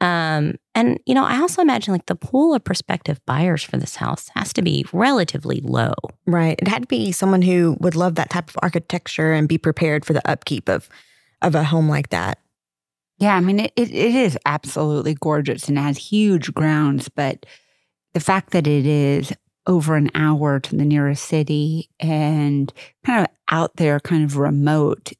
Um, 0.00 0.54
and 0.74 0.98
you 1.04 1.14
know, 1.14 1.24
I 1.24 1.38
also 1.38 1.60
imagine 1.60 1.92
like 1.92 2.06
the 2.06 2.14
pool 2.14 2.54
of 2.54 2.64
prospective 2.64 3.20
buyers 3.26 3.62
for 3.62 3.76
this 3.76 3.96
house 3.96 4.30
has 4.34 4.54
to 4.54 4.62
be 4.62 4.86
relatively 4.92 5.60
low. 5.60 5.92
Right. 6.26 6.58
It 6.58 6.68
had 6.68 6.82
to 6.82 6.88
be 6.88 7.12
someone 7.12 7.42
who 7.42 7.76
would 7.80 7.94
love 7.94 8.14
that 8.14 8.30
type 8.30 8.48
of 8.48 8.56
architecture 8.62 9.34
and 9.34 9.46
be 9.46 9.58
prepared 9.58 10.06
for 10.06 10.14
the 10.14 10.26
upkeep 10.28 10.70
of 10.70 10.88
of 11.42 11.54
a 11.54 11.64
home 11.64 11.90
like 11.90 12.08
that. 12.08 12.38
Yeah, 13.18 13.34
I 13.34 13.40
mean, 13.40 13.60
it, 13.60 13.72
it, 13.76 13.90
is 13.90 14.38
absolutely 14.44 15.14
gorgeous 15.14 15.68
and 15.68 15.78
has 15.78 15.96
huge 15.96 16.52
grounds, 16.52 17.08
but 17.08 17.46
the 18.12 18.20
fact 18.20 18.50
that 18.50 18.66
it 18.66 18.86
is 18.86 19.32
over 19.66 19.96
an 19.96 20.10
hour 20.14 20.60
to 20.60 20.76
the 20.76 20.84
nearest 20.84 21.24
city 21.24 21.88
and 21.98 22.72
kind 23.04 23.20
of 23.20 23.26
out 23.50 23.76
there, 23.76 24.00
kind 24.00 24.22
of 24.22 24.36
remote, 24.36 25.12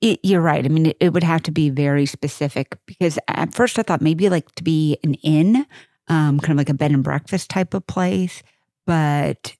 it, 0.00 0.20
you're 0.22 0.40
right. 0.40 0.64
I 0.64 0.68
mean, 0.68 0.86
it, 0.86 0.96
it 1.00 1.12
would 1.12 1.22
have 1.22 1.42
to 1.44 1.50
be 1.50 1.68
very 1.68 2.06
specific 2.06 2.76
because 2.86 3.18
at 3.28 3.52
first 3.54 3.78
I 3.78 3.82
thought 3.82 4.00
maybe 4.00 4.30
like 4.30 4.50
to 4.54 4.64
be 4.64 4.96
an 5.04 5.14
inn, 5.14 5.66
um, 6.08 6.40
kind 6.40 6.52
of 6.52 6.58
like 6.58 6.70
a 6.70 6.74
bed 6.74 6.92
and 6.92 7.04
breakfast 7.04 7.50
type 7.50 7.74
of 7.74 7.86
place. 7.86 8.42
But 8.86 9.54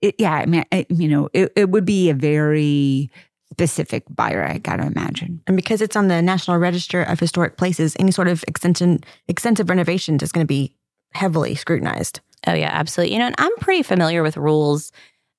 it, 0.00 0.14
yeah, 0.18 0.34
I 0.34 0.46
mean, 0.46 0.64
I, 0.70 0.86
you 0.88 1.08
know, 1.08 1.28
it, 1.32 1.52
it 1.56 1.70
would 1.70 1.84
be 1.84 2.10
a 2.10 2.14
very 2.14 3.10
specific 3.52 4.04
buyer, 4.10 4.44
I 4.44 4.58
got 4.58 4.76
to 4.76 4.86
imagine. 4.86 5.42
And 5.46 5.56
because 5.56 5.80
it's 5.80 5.96
on 5.96 6.08
the 6.08 6.22
National 6.22 6.58
Register 6.58 7.02
of 7.02 7.20
Historic 7.20 7.56
Places, 7.56 7.96
any 7.98 8.10
sort 8.10 8.28
of 8.28 8.44
extension 8.48 9.00
extensive 9.28 9.68
renovations 9.68 10.22
is 10.22 10.32
going 10.32 10.44
to 10.44 10.48
be 10.48 10.74
heavily 11.14 11.54
scrutinized. 11.54 12.20
Oh 12.46 12.54
yeah, 12.54 12.70
absolutely. 12.72 13.14
You 13.14 13.20
know, 13.20 13.26
and 13.26 13.34
I'm 13.38 13.54
pretty 13.58 13.82
familiar 13.82 14.22
with 14.22 14.36
rules 14.36 14.90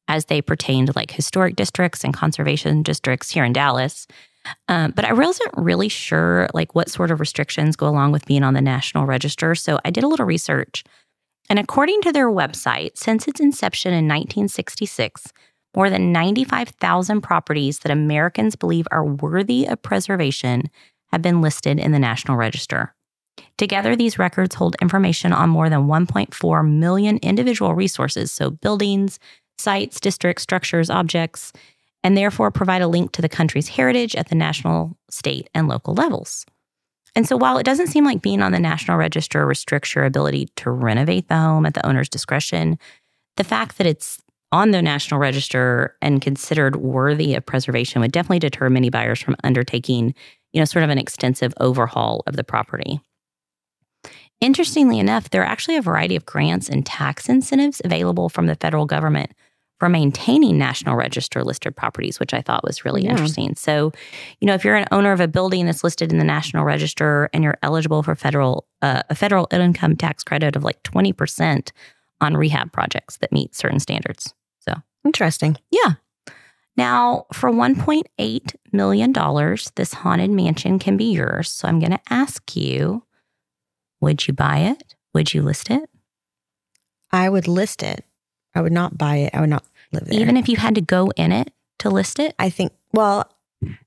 as 0.07 0.25
they 0.25 0.41
pertain 0.41 0.85
to 0.85 0.93
like 0.95 1.11
historic 1.11 1.55
districts 1.55 2.03
and 2.03 2.13
conservation 2.13 2.83
districts 2.83 3.29
here 3.29 3.43
in 3.43 3.53
Dallas. 3.53 4.07
Um, 4.67 4.91
but 4.91 5.05
I 5.05 5.13
wasn't 5.13 5.51
really 5.55 5.89
sure 5.89 6.49
like 6.53 6.75
what 6.75 6.89
sort 6.89 7.11
of 7.11 7.19
restrictions 7.19 7.75
go 7.75 7.87
along 7.87 8.11
with 8.11 8.25
being 8.25 8.43
on 8.43 8.53
the 8.53 8.61
National 8.61 9.05
Register. 9.05 9.55
So 9.55 9.79
I 9.85 9.89
did 9.89 10.03
a 10.03 10.07
little 10.07 10.25
research. 10.25 10.83
And 11.49 11.59
according 11.59 12.01
to 12.01 12.11
their 12.11 12.29
website, 12.29 12.97
since 12.97 13.27
its 13.27 13.39
inception 13.39 13.91
in 13.91 14.05
1966, 14.05 15.33
more 15.75 15.89
than 15.89 16.11
95,000 16.11 17.21
properties 17.21 17.79
that 17.79 17.91
Americans 17.91 18.55
believe 18.55 18.87
are 18.91 19.05
worthy 19.05 19.65
of 19.65 19.81
preservation 19.81 20.69
have 21.11 21.21
been 21.21 21.41
listed 21.41 21.79
in 21.79 21.91
the 21.91 21.99
National 21.99 22.37
Register. 22.37 22.93
Together, 23.57 23.95
these 23.95 24.19
records 24.19 24.55
hold 24.55 24.75
information 24.81 25.33
on 25.33 25.49
more 25.49 25.69
than 25.69 25.87
1.4 25.87 26.67
million 26.67 27.17
individual 27.17 27.75
resources, 27.75 28.31
so 28.31 28.51
buildings, 28.51 29.19
sites, 29.57 29.99
districts, 29.99 30.43
structures, 30.43 30.89
objects, 30.89 31.51
and 32.03 32.17
therefore 32.17 32.51
provide 32.51 32.81
a 32.81 32.87
link 32.87 33.11
to 33.13 33.21
the 33.21 33.29
country's 33.29 33.69
heritage 33.69 34.15
at 34.15 34.29
the 34.29 34.35
national, 34.35 34.97
state, 35.09 35.49
and 35.53 35.67
local 35.67 35.93
levels. 35.93 36.45
And 37.15 37.27
so, 37.27 37.37
while 37.37 37.57
it 37.59 37.63
doesn't 37.63 37.87
seem 37.87 38.05
like 38.05 38.21
being 38.21 38.41
on 38.41 38.51
the 38.51 38.59
National 38.59 38.97
Register 38.97 39.45
restricts 39.45 39.93
your 39.93 40.03
ability 40.03 40.49
to 40.57 40.71
renovate 40.71 41.27
the 41.27 41.35
home 41.35 41.65
at 41.65 41.75
the 41.75 41.85
owner's 41.85 42.09
discretion, 42.09 42.79
the 43.37 43.43
fact 43.43 43.77
that 43.77 43.87
it's 43.87 44.19
on 44.53 44.69
the 44.71 44.81
National 44.83 45.19
Register 45.19 45.97
and 46.01 46.21
considered 46.21 46.75
worthy 46.75 47.33
of 47.33 47.43
preservation 47.45 48.01
would 48.01 48.11
definitely 48.11 48.37
deter 48.39 48.69
many 48.69 48.91
buyers 48.91 49.19
from 49.19 49.35
undertaking, 49.43 50.13
you 50.53 50.61
know, 50.61 50.65
sort 50.65 50.83
of 50.83 50.91
an 50.91 50.99
extensive 50.99 51.53
overhaul 51.59 52.21
of 52.27 52.35
the 52.35 52.43
property. 52.43 53.01
Interestingly 54.39 54.99
enough, 54.99 55.29
there 55.31 55.41
are 55.41 55.47
actually 55.47 55.77
a 55.77 55.81
variety 55.81 56.15
of 56.15 56.25
grants 56.25 56.69
and 56.69 56.85
tax 56.85 57.29
incentives 57.29 57.81
available 57.83 58.29
from 58.29 58.45
the 58.45 58.55
federal 58.55 58.85
government 58.85 59.31
for 59.79 59.89
maintaining 59.89 60.57
National 60.57 60.95
Register 60.95 61.43
listed 61.43 61.75
properties, 61.75 62.19
which 62.19 62.33
I 62.33 62.41
thought 62.41 62.63
was 62.63 62.85
really 62.85 63.03
Yeah. 63.03 63.11
interesting. 63.11 63.55
So, 63.55 63.91
you 64.39 64.45
know, 64.45 64.53
if 64.53 64.63
you're 64.63 64.75
an 64.75 64.87
owner 64.91 65.13
of 65.13 65.19
a 65.19 65.27
building 65.27 65.65
that's 65.65 65.83
listed 65.83 66.11
in 66.11 66.19
the 66.19 66.23
National 66.23 66.63
Register 66.63 67.27
and 67.33 67.43
you're 67.43 67.57
eligible 67.63 68.03
for 68.03 68.13
federal 68.15 68.67
uh, 68.83 69.01
a 69.09 69.15
federal 69.15 69.47
income 69.51 69.95
tax 69.95 70.23
credit 70.23 70.55
of 70.55 70.63
like 70.63 70.83
20% 70.83 71.71
on 72.21 72.37
rehab 72.37 72.71
projects 72.71 73.17
that 73.17 73.31
meet 73.31 73.55
certain 73.55 73.79
standards. 73.79 74.33
Interesting. 75.05 75.57
Yeah. 75.71 75.93
Now, 76.75 77.25
for 77.31 77.51
$1.8 77.51 78.55
million, 78.71 79.13
this 79.75 79.93
haunted 79.93 80.31
mansion 80.31 80.79
can 80.79 80.97
be 80.97 81.11
yours. 81.11 81.51
So 81.51 81.67
I'm 81.67 81.79
going 81.79 81.91
to 81.91 81.99
ask 82.09 82.55
you 82.55 83.03
would 84.01 84.27
you 84.27 84.33
buy 84.33 84.57
it? 84.59 84.95
Would 85.13 85.33
you 85.33 85.41
list 85.43 85.69
it? 85.69 85.89
I 87.11 87.29
would 87.29 87.47
list 87.47 87.83
it. 87.83 88.03
I 88.55 88.61
would 88.61 88.73
not 88.73 88.97
buy 88.97 89.17
it. 89.17 89.31
I 89.33 89.39
would 89.39 89.49
not 89.49 89.63
live 89.93 90.05
there. 90.05 90.19
Even 90.19 90.35
if 90.35 90.49
you 90.49 90.57
had 90.57 90.75
to 90.75 90.81
go 90.81 91.09
in 91.15 91.31
it 91.31 91.51
to 91.79 91.89
list 91.89 92.19
it? 92.19 92.35
I 92.37 92.49
think, 92.49 92.73
well, 92.91 93.31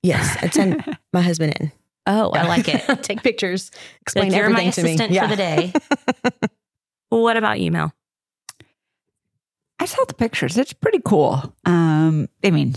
yes, 0.02 0.38
I'd 0.42 0.54
send 0.54 0.96
my 1.12 1.20
husband 1.20 1.54
in. 1.60 1.72
Oh, 2.06 2.30
I 2.30 2.46
like 2.46 2.68
it. 2.68 2.84
Take 3.02 3.22
pictures, 3.22 3.70
explain 4.00 4.30
Like, 4.30 4.38
you're 4.38 4.48
my 4.48 4.62
everything 4.62 4.72
to 4.72 4.82
me. 4.84 4.94
assistant 4.94 5.18
for 5.18 5.26
the 5.28 5.36
day. 5.36 5.72
what 7.08 7.36
about 7.36 7.58
you, 7.60 7.70
Mel? 7.72 7.92
I 9.78 9.84
saw 9.86 10.04
the 10.04 10.14
pictures. 10.14 10.56
It's 10.56 10.72
pretty 10.72 11.00
cool. 11.04 11.54
Um, 11.64 12.28
I 12.44 12.50
mean, 12.50 12.74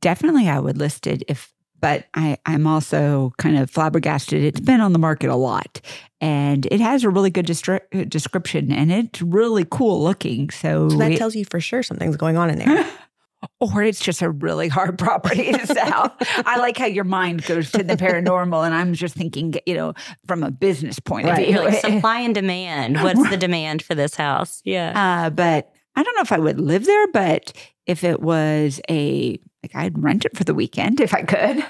definitely 0.00 0.48
I 0.48 0.58
would 0.60 0.78
list 0.78 1.06
it 1.06 1.22
if, 1.28 1.52
but 1.80 2.06
I, 2.14 2.38
I'm 2.46 2.66
also 2.66 3.32
kind 3.38 3.58
of 3.58 3.70
flabbergasted. 3.70 4.42
It's 4.42 4.60
been 4.60 4.80
on 4.80 4.92
the 4.92 4.98
market 4.98 5.30
a 5.30 5.36
lot 5.36 5.80
and 6.20 6.66
it 6.66 6.80
has 6.80 7.04
a 7.04 7.10
really 7.10 7.30
good 7.30 7.46
destri- 7.46 8.08
description 8.08 8.72
and 8.72 8.90
it's 8.92 9.22
really 9.22 9.64
cool 9.70 10.02
looking. 10.02 10.50
So, 10.50 10.88
So 10.88 10.96
that 10.98 11.12
it- 11.12 11.18
tells 11.18 11.34
you 11.34 11.44
for 11.44 11.60
sure 11.60 11.82
something's 11.82 12.16
going 12.16 12.36
on 12.36 12.50
in 12.50 12.58
there. 12.58 12.88
or 13.60 13.82
it's 13.84 14.00
just 14.00 14.20
a 14.22 14.30
really 14.30 14.66
hard 14.68 14.98
property 14.98 15.52
to 15.52 15.66
sell. 15.66 16.16
I 16.44 16.58
like 16.58 16.76
how 16.76 16.86
your 16.86 17.04
mind 17.04 17.44
goes 17.44 17.70
to 17.72 17.84
the 17.84 17.94
paranormal 17.96 18.64
and 18.66 18.74
I'm 18.74 18.94
just 18.94 19.14
thinking, 19.14 19.54
you 19.66 19.74
know, 19.74 19.94
from 20.26 20.42
a 20.42 20.50
business 20.50 20.98
point 20.98 21.28
of 21.28 21.36
view. 21.36 21.58
Like 21.60 21.80
supply 21.80 22.20
and 22.20 22.34
demand. 22.34 23.00
What's 23.02 23.30
the 23.30 23.36
demand 23.36 23.82
for 23.82 23.94
this 23.94 24.14
house? 24.16 24.60
Yeah. 24.64 25.26
Uh, 25.26 25.30
but 25.30 25.72
I 25.98 26.02
don't 26.04 26.14
know 26.14 26.22
if 26.22 26.32
I 26.32 26.38
would 26.38 26.60
live 26.60 26.86
there, 26.86 27.06
but 27.08 27.52
if 27.86 28.04
it 28.04 28.20
was 28.20 28.80
a 28.88 29.38
like 29.62 29.74
I'd 29.74 30.00
rent 30.02 30.24
it 30.24 30.36
for 30.36 30.44
the 30.44 30.54
weekend 30.54 31.00
if 31.00 31.12
I 31.12 31.22
could. 31.22 31.64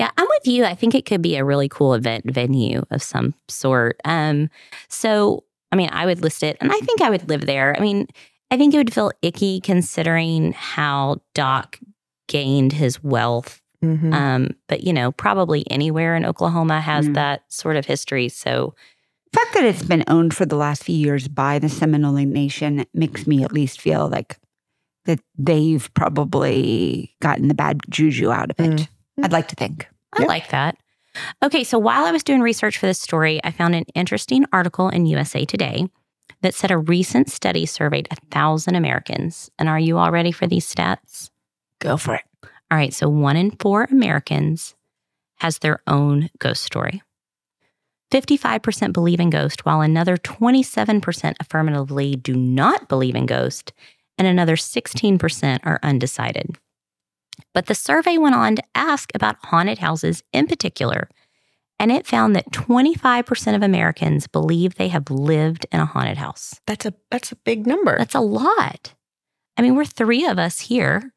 Yeah, 0.00 0.10
I'm 0.16 0.26
with 0.28 0.46
you. 0.46 0.64
I 0.64 0.74
think 0.74 0.94
it 0.94 1.06
could 1.06 1.22
be 1.22 1.36
a 1.36 1.44
really 1.44 1.68
cool 1.68 1.94
event 1.94 2.24
venue 2.30 2.82
of 2.90 3.02
some 3.02 3.34
sort. 3.48 4.00
Um, 4.04 4.48
so 4.88 5.44
I 5.72 5.76
mean, 5.76 5.90
I 5.92 6.06
would 6.06 6.22
list 6.22 6.42
it, 6.42 6.56
and 6.60 6.70
I 6.72 6.78
think 6.80 7.00
I 7.02 7.10
would 7.10 7.28
live 7.28 7.44
there. 7.46 7.76
I 7.76 7.80
mean, 7.80 8.06
I 8.50 8.56
think 8.56 8.72
it 8.72 8.78
would 8.78 8.92
feel 8.94 9.10
icky 9.20 9.60
considering 9.60 10.52
how 10.52 11.20
Doc 11.34 11.78
gained 12.28 12.72
his 12.72 13.02
wealth. 13.02 13.60
Mhm. 13.84 14.14
Um, 14.14 14.48
but 14.68 14.82
you 14.84 14.92
know, 14.92 15.12
probably 15.12 15.70
anywhere 15.70 16.16
in 16.16 16.24
Oklahoma 16.24 16.80
has 16.80 17.08
Mm. 17.08 17.14
that 17.14 17.42
sort 17.48 17.76
of 17.76 17.84
history. 17.84 18.28
So 18.30 18.74
fact 19.36 19.54
that 19.54 19.64
it's 19.64 19.82
been 19.82 20.04
owned 20.08 20.34
for 20.34 20.46
the 20.46 20.56
last 20.56 20.84
few 20.84 20.96
years 20.96 21.28
by 21.28 21.58
the 21.58 21.68
Seminole 21.68 22.14
Nation 22.26 22.84
makes 22.94 23.26
me 23.26 23.44
at 23.44 23.52
least 23.52 23.80
feel 23.80 24.08
like 24.08 24.38
that 25.04 25.20
they've 25.38 25.88
probably 25.94 27.14
gotten 27.20 27.48
the 27.48 27.54
bad 27.54 27.80
juju 27.90 28.30
out 28.30 28.50
of 28.50 28.58
it. 28.60 28.70
Mm. 28.80 28.88
I'd 29.24 29.32
like 29.32 29.48
to 29.48 29.54
think. 29.56 29.88
I 30.12 30.22
Yeah. 30.22 30.26
like 30.28 30.48
that. 30.50 30.76
Okay, 31.42 31.64
so 31.64 31.78
while 31.78 32.04
I 32.04 32.10
was 32.12 32.22
doing 32.24 32.40
research 32.40 32.76
for 32.78 32.86
this 32.86 32.98
story, 33.00 33.40
I 33.44 33.50
found 33.50 33.74
an 33.74 33.84
interesting 33.94 34.44
article 34.52 34.88
in 34.88 35.06
USA 35.06 35.44
Today 35.44 35.86
that 36.42 36.54
said 36.54 36.70
a 36.70 36.78
recent 36.78 37.30
study 37.30 37.64
surveyed 37.66 38.08
a 38.10 38.16
thousand 38.30 38.74
Americans. 38.74 39.50
And 39.58 39.68
are 39.68 39.78
you 39.78 39.96
all 39.96 40.10
ready 40.10 40.32
for 40.32 40.46
these 40.46 40.66
stats? 40.72 41.30
Go 41.80 41.96
for 41.96 42.14
it. 42.16 42.22
All 42.70 42.76
right, 42.76 42.92
so 42.92 43.08
one 43.08 43.36
in 43.36 43.52
four 43.52 43.84
Americans 43.90 44.74
has 45.36 45.58
their 45.60 45.78
own 45.86 46.28
ghost 46.38 46.62
story. 46.64 47.02
55% 48.12 48.92
believe 48.92 49.20
in 49.20 49.30
ghosts, 49.30 49.64
while 49.64 49.80
another 49.80 50.16
27% 50.16 51.34
affirmatively 51.40 52.16
do 52.16 52.34
not 52.34 52.88
believe 52.88 53.16
in 53.16 53.26
ghosts, 53.26 53.72
and 54.18 54.26
another 54.26 54.56
16% 54.56 55.60
are 55.64 55.80
undecided. 55.82 56.56
But 57.52 57.66
the 57.66 57.74
survey 57.74 58.16
went 58.16 58.34
on 58.34 58.56
to 58.56 58.62
ask 58.74 59.10
about 59.14 59.44
haunted 59.46 59.78
houses 59.78 60.22
in 60.32 60.46
particular, 60.46 61.08
and 61.78 61.92
it 61.92 62.06
found 62.06 62.34
that 62.34 62.50
25% 62.52 63.54
of 63.54 63.62
Americans 63.62 64.26
believe 64.26 64.74
they 64.74 64.88
have 64.88 65.10
lived 65.10 65.66
in 65.72 65.80
a 65.80 65.86
haunted 65.86 66.16
house. 66.16 66.60
That's 66.66 66.86
a 66.86 66.94
that's 67.10 67.32
a 67.32 67.36
big 67.36 67.66
number. 67.66 67.98
That's 67.98 68.14
a 68.14 68.20
lot. 68.20 68.94
I 69.56 69.62
mean, 69.62 69.74
we're 69.74 69.84
three 69.84 70.26
of 70.26 70.38
us 70.38 70.60
here. 70.60 71.12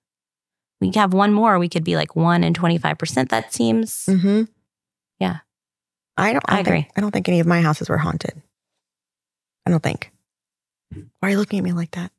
We 0.81 0.91
have 0.95 1.13
one 1.13 1.33
more. 1.33 1.59
We 1.59 1.69
could 1.69 1.83
be 1.83 1.95
like 1.95 2.15
one 2.15 2.43
and 2.43 2.57
25%. 2.57 3.29
That 3.29 3.53
seems, 3.53 4.05
mm-hmm. 4.05 4.43
Yeah. 6.19 6.29
I 6.29 6.33
don't. 6.33 6.43
I 6.47 6.55
don't 6.57 6.67
agree. 6.67 6.81
Think, 6.81 6.91
I 6.97 7.01
don't 7.01 7.11
think 7.11 7.27
any 7.29 7.39
of 7.39 7.47
my 7.47 7.61
houses 7.61 7.89
were 7.89 7.97
haunted. 7.97 8.41
I 9.65 9.71
don't 9.71 9.83
think. 9.83 10.11
Why 10.93 11.03
are 11.27 11.29
you 11.29 11.37
looking 11.37 11.59
at 11.59 11.65
me 11.65 11.71
like 11.73 11.91
that? 11.91 12.11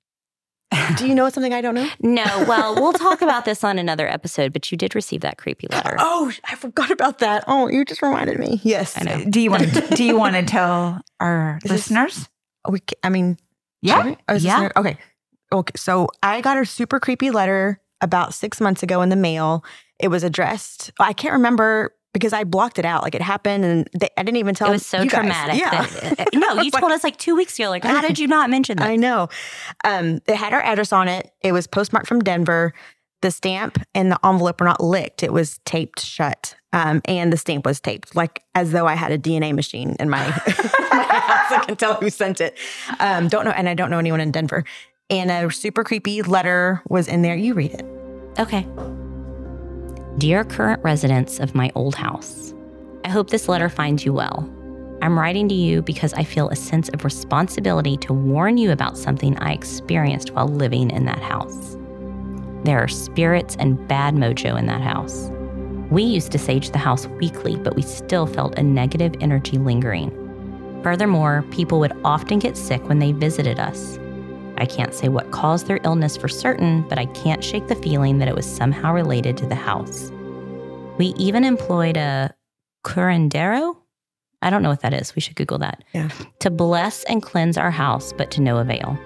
Do 0.97 1.09
you 1.09 1.15
know 1.17 1.29
something 1.31 1.53
I 1.53 1.61
don't 1.61 1.75
know? 1.75 1.89
no. 2.01 2.25
Well, 2.49 2.75
we'll 2.81 2.93
talk 2.93 3.23
about 3.23 3.45
this 3.45 3.65
on 3.65 3.79
another 3.79 4.09
episode, 4.09 4.53
but 4.53 4.71
you 4.71 4.79
did 4.79 4.95
receive 4.95 5.23
that 5.23 5.37
creepy 5.39 5.67
letter. 5.71 5.97
Oh, 5.99 6.31
I 6.45 6.55
forgot 6.55 6.91
about 6.91 7.19
that. 7.19 7.45
Oh, 7.49 7.69
you 7.69 7.85
just 7.85 8.03
reminded 8.03 8.39
me. 8.39 8.61
Yes, 8.63 8.97
I 8.97 9.03
know. 9.05 9.25
Do 9.29 9.41
you 9.41 9.51
want 9.51 9.65
to, 9.65 9.81
do 9.97 10.05
you 10.05 10.17
want 10.17 10.37
to 10.37 10.43
tell 10.45 11.01
our 11.19 11.57
Is 11.65 11.71
this- 11.71 11.73
listeners? 11.91 12.29
Oh, 12.65 12.73
we, 12.73 12.81
I 13.03 13.09
mean, 13.09 13.37
Yeah. 13.83 13.97
should 14.03 14.07
we? 14.07 14.17
Oh, 14.29 14.35
is 14.35 14.45
Yeah. 14.45 14.61
nerd- 14.69 14.73
okay. 14.77 14.99
Okay. 15.53 15.73
So 15.77 16.09
I 16.23 16.41
got 16.41 16.57
a 16.59 16.65
super 16.65 17.01
creepy 17.01 17.31
letter 17.31 17.81
about 18.01 18.33
six 18.35 18.61
months 18.61 18.83
ago 18.85 19.03
in 19.03 19.09
the 19.09 19.17
mail. 19.17 19.65
It 19.99 20.09
was 20.09 20.23
addressed. 20.23 20.93
I 21.01 21.13
can't 21.13 21.33
remember 21.35 21.95
because 22.12 22.33
I 22.33 22.44
blocked 22.44 22.79
it 22.79 22.85
out. 22.85 23.03
Like 23.03 23.14
it 23.14 23.23
happened, 23.23 23.64
and 23.64 23.88
they, 23.99 24.09
I 24.16 24.23
didn't 24.23 24.38
even 24.38 24.55
tell. 24.55 24.68
it 24.68 24.73
was 24.73 24.87
so 24.87 24.99
you 25.01 25.09
guys. 25.09 25.20
traumatic. 25.20 25.61
Yeah. 25.61 25.87
that- 25.87 26.29
no, 26.35 26.55
you 26.62 26.70
told 26.70 26.92
us 26.92 27.05
like 27.05 27.16
two 27.16 27.37
weeks 27.37 27.59
ago. 27.59 27.70
Like, 27.70 27.85
how 27.85 28.01
did 28.01 28.18
you 28.18 28.27
not 28.27 28.51
mention 28.51 28.77
that? 28.79 28.87
I 28.88 28.96
know. 28.96 29.29
Um, 29.85 30.20
it 30.27 30.37
had 30.37 30.53
our 30.53 30.61
address 30.62 30.92
on 30.92 31.09
it. 31.09 31.31
It 31.42 31.53
was 31.53 31.66
postmarked 31.66 32.07
from 32.09 32.20
Denver. 32.20 32.73
The 33.23 33.31
stamp 33.31 33.79
and 33.94 34.11
the 34.11 34.18
envelope 34.25 34.61
were 34.61 34.66
not 34.66 34.83
licked. 34.83 35.23
It 35.23 35.31
was 35.33 35.59
taped 35.66 36.01
shut. 36.01 36.57
Um, 36.73 37.03
and 37.05 37.31
the 37.33 37.37
stamp 37.37 37.66
was 37.66 37.79
taped, 37.79 38.16
like 38.16 38.42
as 38.55 38.73
though 38.73 38.87
I 38.87 38.94
had 38.94 39.12
a 39.12 39.18
DNA 39.18 39.55
machine 39.55 39.94
in 40.01 40.09
my, 40.09 40.25
my 40.27 40.33
house. 41.03 41.53
I 41.53 41.62
can 41.66 41.77
tell 41.77 41.94
who 41.96 42.09
sent 42.09 42.40
it. 42.40 42.57
Um, 42.99 43.29
don't 43.29 43.44
know, 43.44 43.51
and 43.51 43.68
I 43.68 43.75
don't 43.75 43.90
know 43.90 43.99
anyone 43.99 44.20
in 44.20 44.31
Denver. 44.31 44.64
And 45.11 45.31
a 45.31 45.53
super 45.53 45.85
creepy 45.85 46.23
letter 46.23 46.81
was 46.88 47.09
in 47.09 47.20
there. 47.23 47.37
You 47.37 47.53
read 47.55 47.73
it. 47.73 47.85
Okay. 48.38 48.66
Dear 50.21 50.45
current 50.45 50.85
residents 50.85 51.41
of 51.41 51.55
my 51.55 51.73
old 51.75 51.95
house, 51.95 52.53
I 53.07 53.09
hope 53.09 53.31
this 53.31 53.49
letter 53.49 53.71
finds 53.71 54.05
you 54.05 54.13
well. 54.13 54.47
I'm 55.01 55.19
writing 55.19 55.49
to 55.49 55.55
you 55.55 55.81
because 55.81 56.13
I 56.13 56.25
feel 56.25 56.51
a 56.51 56.57
sense 56.57 56.91
of 56.91 57.05
responsibility 57.05 57.97
to 57.97 58.13
warn 58.13 58.59
you 58.59 58.71
about 58.71 58.99
something 58.99 59.39
I 59.39 59.55
experienced 59.55 60.33
while 60.33 60.47
living 60.47 60.91
in 60.91 61.07
that 61.07 61.23
house. 61.23 61.79
There 62.65 62.79
are 62.79 62.87
spirits 62.87 63.57
and 63.59 63.89
bad 63.89 64.15
mojo 64.15 64.59
in 64.59 64.67
that 64.67 64.83
house. 64.83 65.31
We 65.91 66.03
used 66.03 66.33
to 66.33 66.39
sage 66.39 66.69
the 66.69 66.77
house 66.77 67.07
weekly, 67.07 67.57
but 67.57 67.75
we 67.75 67.81
still 67.81 68.27
felt 68.27 68.59
a 68.59 68.63
negative 68.63 69.15
energy 69.23 69.57
lingering. 69.57 70.11
Furthermore, 70.83 71.47
people 71.51 71.81
would 71.81 71.97
often 72.05 72.41
get 72.41 72.59
sick 72.59 72.87
when 72.91 72.99
they 72.99 73.13
visited 73.13 73.59
us. 73.59 73.99
I 74.61 74.66
can't 74.66 74.94
say 74.94 75.09
what 75.09 75.31
caused 75.31 75.66
their 75.66 75.81
illness 75.85 76.18
for 76.18 76.29
certain, 76.29 76.83
but 76.88 76.99
I 76.99 77.07
can't 77.07 77.42
shake 77.42 77.66
the 77.66 77.75
feeling 77.77 78.18
that 78.18 78.29
it 78.29 78.37
was 78.37 78.46
somehow 78.46 78.92
related 78.92 79.37
to 79.38 79.46
the 79.46 79.55
house. 79.55 80.12
We 80.99 81.07
even 81.16 81.44
employed 81.44 81.96
a 81.96 82.35
curandero. 82.85 83.77
I 84.42 84.51
don't 84.51 84.62
know 84.62 84.68
what 84.68 84.81
that 84.81 84.92
is. 84.92 85.14
We 85.14 85.20
should 85.20 85.37
Google 85.37 85.59
that. 85.59 85.83
Yeah. 85.94 86.11
To 86.40 86.51
bless 86.51 87.05
and 87.05 87.23
cleanse 87.23 87.57
our 87.57 87.70
house, 87.70 88.12
but 88.12 88.31
to 88.33 88.42
no 88.42 88.59
avail. 88.59 88.99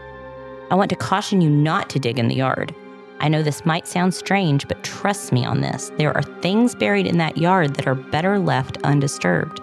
I 0.70 0.74
want 0.74 0.90
to 0.90 0.96
caution 0.96 1.40
you 1.40 1.48
not 1.48 1.88
to 1.90 2.00
dig 2.00 2.18
in 2.18 2.26
the 2.26 2.34
yard. 2.34 2.74
I 3.20 3.28
know 3.28 3.42
this 3.42 3.64
might 3.64 3.86
sound 3.86 4.12
strange, 4.12 4.66
but 4.66 4.82
trust 4.82 5.32
me 5.32 5.44
on 5.44 5.60
this. 5.60 5.92
There 5.98 6.12
are 6.16 6.22
things 6.42 6.74
buried 6.74 7.06
in 7.06 7.18
that 7.18 7.38
yard 7.38 7.74
that 7.76 7.86
are 7.86 7.94
better 7.94 8.40
left 8.40 8.78
undisturbed. 8.82 9.60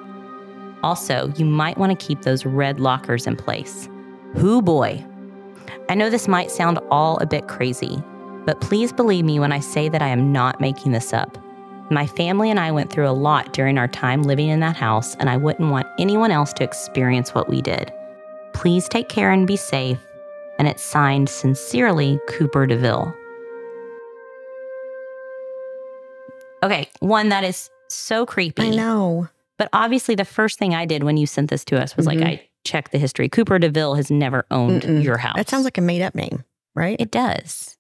Also, 0.84 1.34
you 1.36 1.46
might 1.46 1.78
want 1.78 1.98
to 1.98 2.06
keep 2.06 2.22
those 2.22 2.46
red 2.46 2.80
lockers 2.80 3.28
in 3.28 3.36
place. 3.36 3.90
Who 4.36 4.62
boy, 4.62 5.06
I 5.92 5.94
know 5.94 6.10
this 6.10 6.30
might 6.30 6.50
sound 6.50 6.80
all 6.90 7.18
a 7.18 7.26
bit 7.26 7.50
crazy, 7.50 8.02
but 8.46 8.62
please 8.62 8.94
believe 8.94 9.26
me 9.26 9.42
when 9.42 9.52
I 9.52 9.60
say 9.60 9.90
that 9.90 10.02
I 10.02 10.08
am 10.08 10.32
not 10.32 10.62
making 10.62 10.94
this 10.94 11.12
up. 11.12 11.38
My 11.90 12.08
family 12.08 12.50
and 12.50 12.62
I 12.62 12.72
went 12.72 12.90
through 12.90 13.10
a 13.10 13.12
lot 13.12 13.52
during 13.52 13.78
our 13.78 13.90
time 13.90 14.24
living 14.24 14.48
in 14.48 14.62
that 14.62 14.78
house, 14.78 15.16
and 15.16 15.30
I 15.30 15.36
wouldn't 15.36 15.70
want 15.70 15.88
anyone 16.00 16.32
else 16.32 16.54
to 16.54 16.64
experience 16.64 17.36
what 17.36 17.50
we 17.50 17.62
did. 17.62 17.92
Please 18.54 18.88
take 18.88 19.10
care 19.10 19.32
and 19.32 19.46
be 19.46 19.58
safe. 19.58 20.00
And 20.58 20.66
it's 20.66 20.82
signed 20.82 21.28
Sincerely 21.28 22.22
Cooper 22.30 22.66
DeVille. 22.66 23.14
Okay, 26.64 26.88
one 27.02 27.28
that 27.28 27.44
is 27.44 27.70
so 27.90 28.26
creepy. 28.26 28.62
I 28.64 28.70
know. 28.70 29.28
But 29.58 29.68
obviously, 29.74 30.16
the 30.16 30.24
first 30.24 30.58
thing 30.58 30.74
I 30.74 30.86
did 30.86 31.04
when 31.04 31.18
you 31.18 31.28
sent 31.28 31.50
this 31.50 31.66
to 31.66 31.78
us 31.82 31.98
was 31.98 32.08
Mhm. 32.08 32.16
like, 32.16 32.22
I 32.26 32.48
checked 32.64 32.92
the 32.92 32.98
history. 32.98 33.30
Cooper 33.30 33.60
DeVille 33.60 33.96
has 33.96 34.10
never 34.12 34.46
owned 34.52 34.84
Mm-mm. 34.84 35.04
your 35.04 35.18
house. 35.18 35.36
That 35.36 35.50
sounds 35.50 35.64
like 35.64 35.78
a 35.78 35.82
made 35.82 36.02
up 36.02 36.16
name. 36.16 36.44
right? 36.76 36.96
It 37.00 37.12
does. 37.12 37.78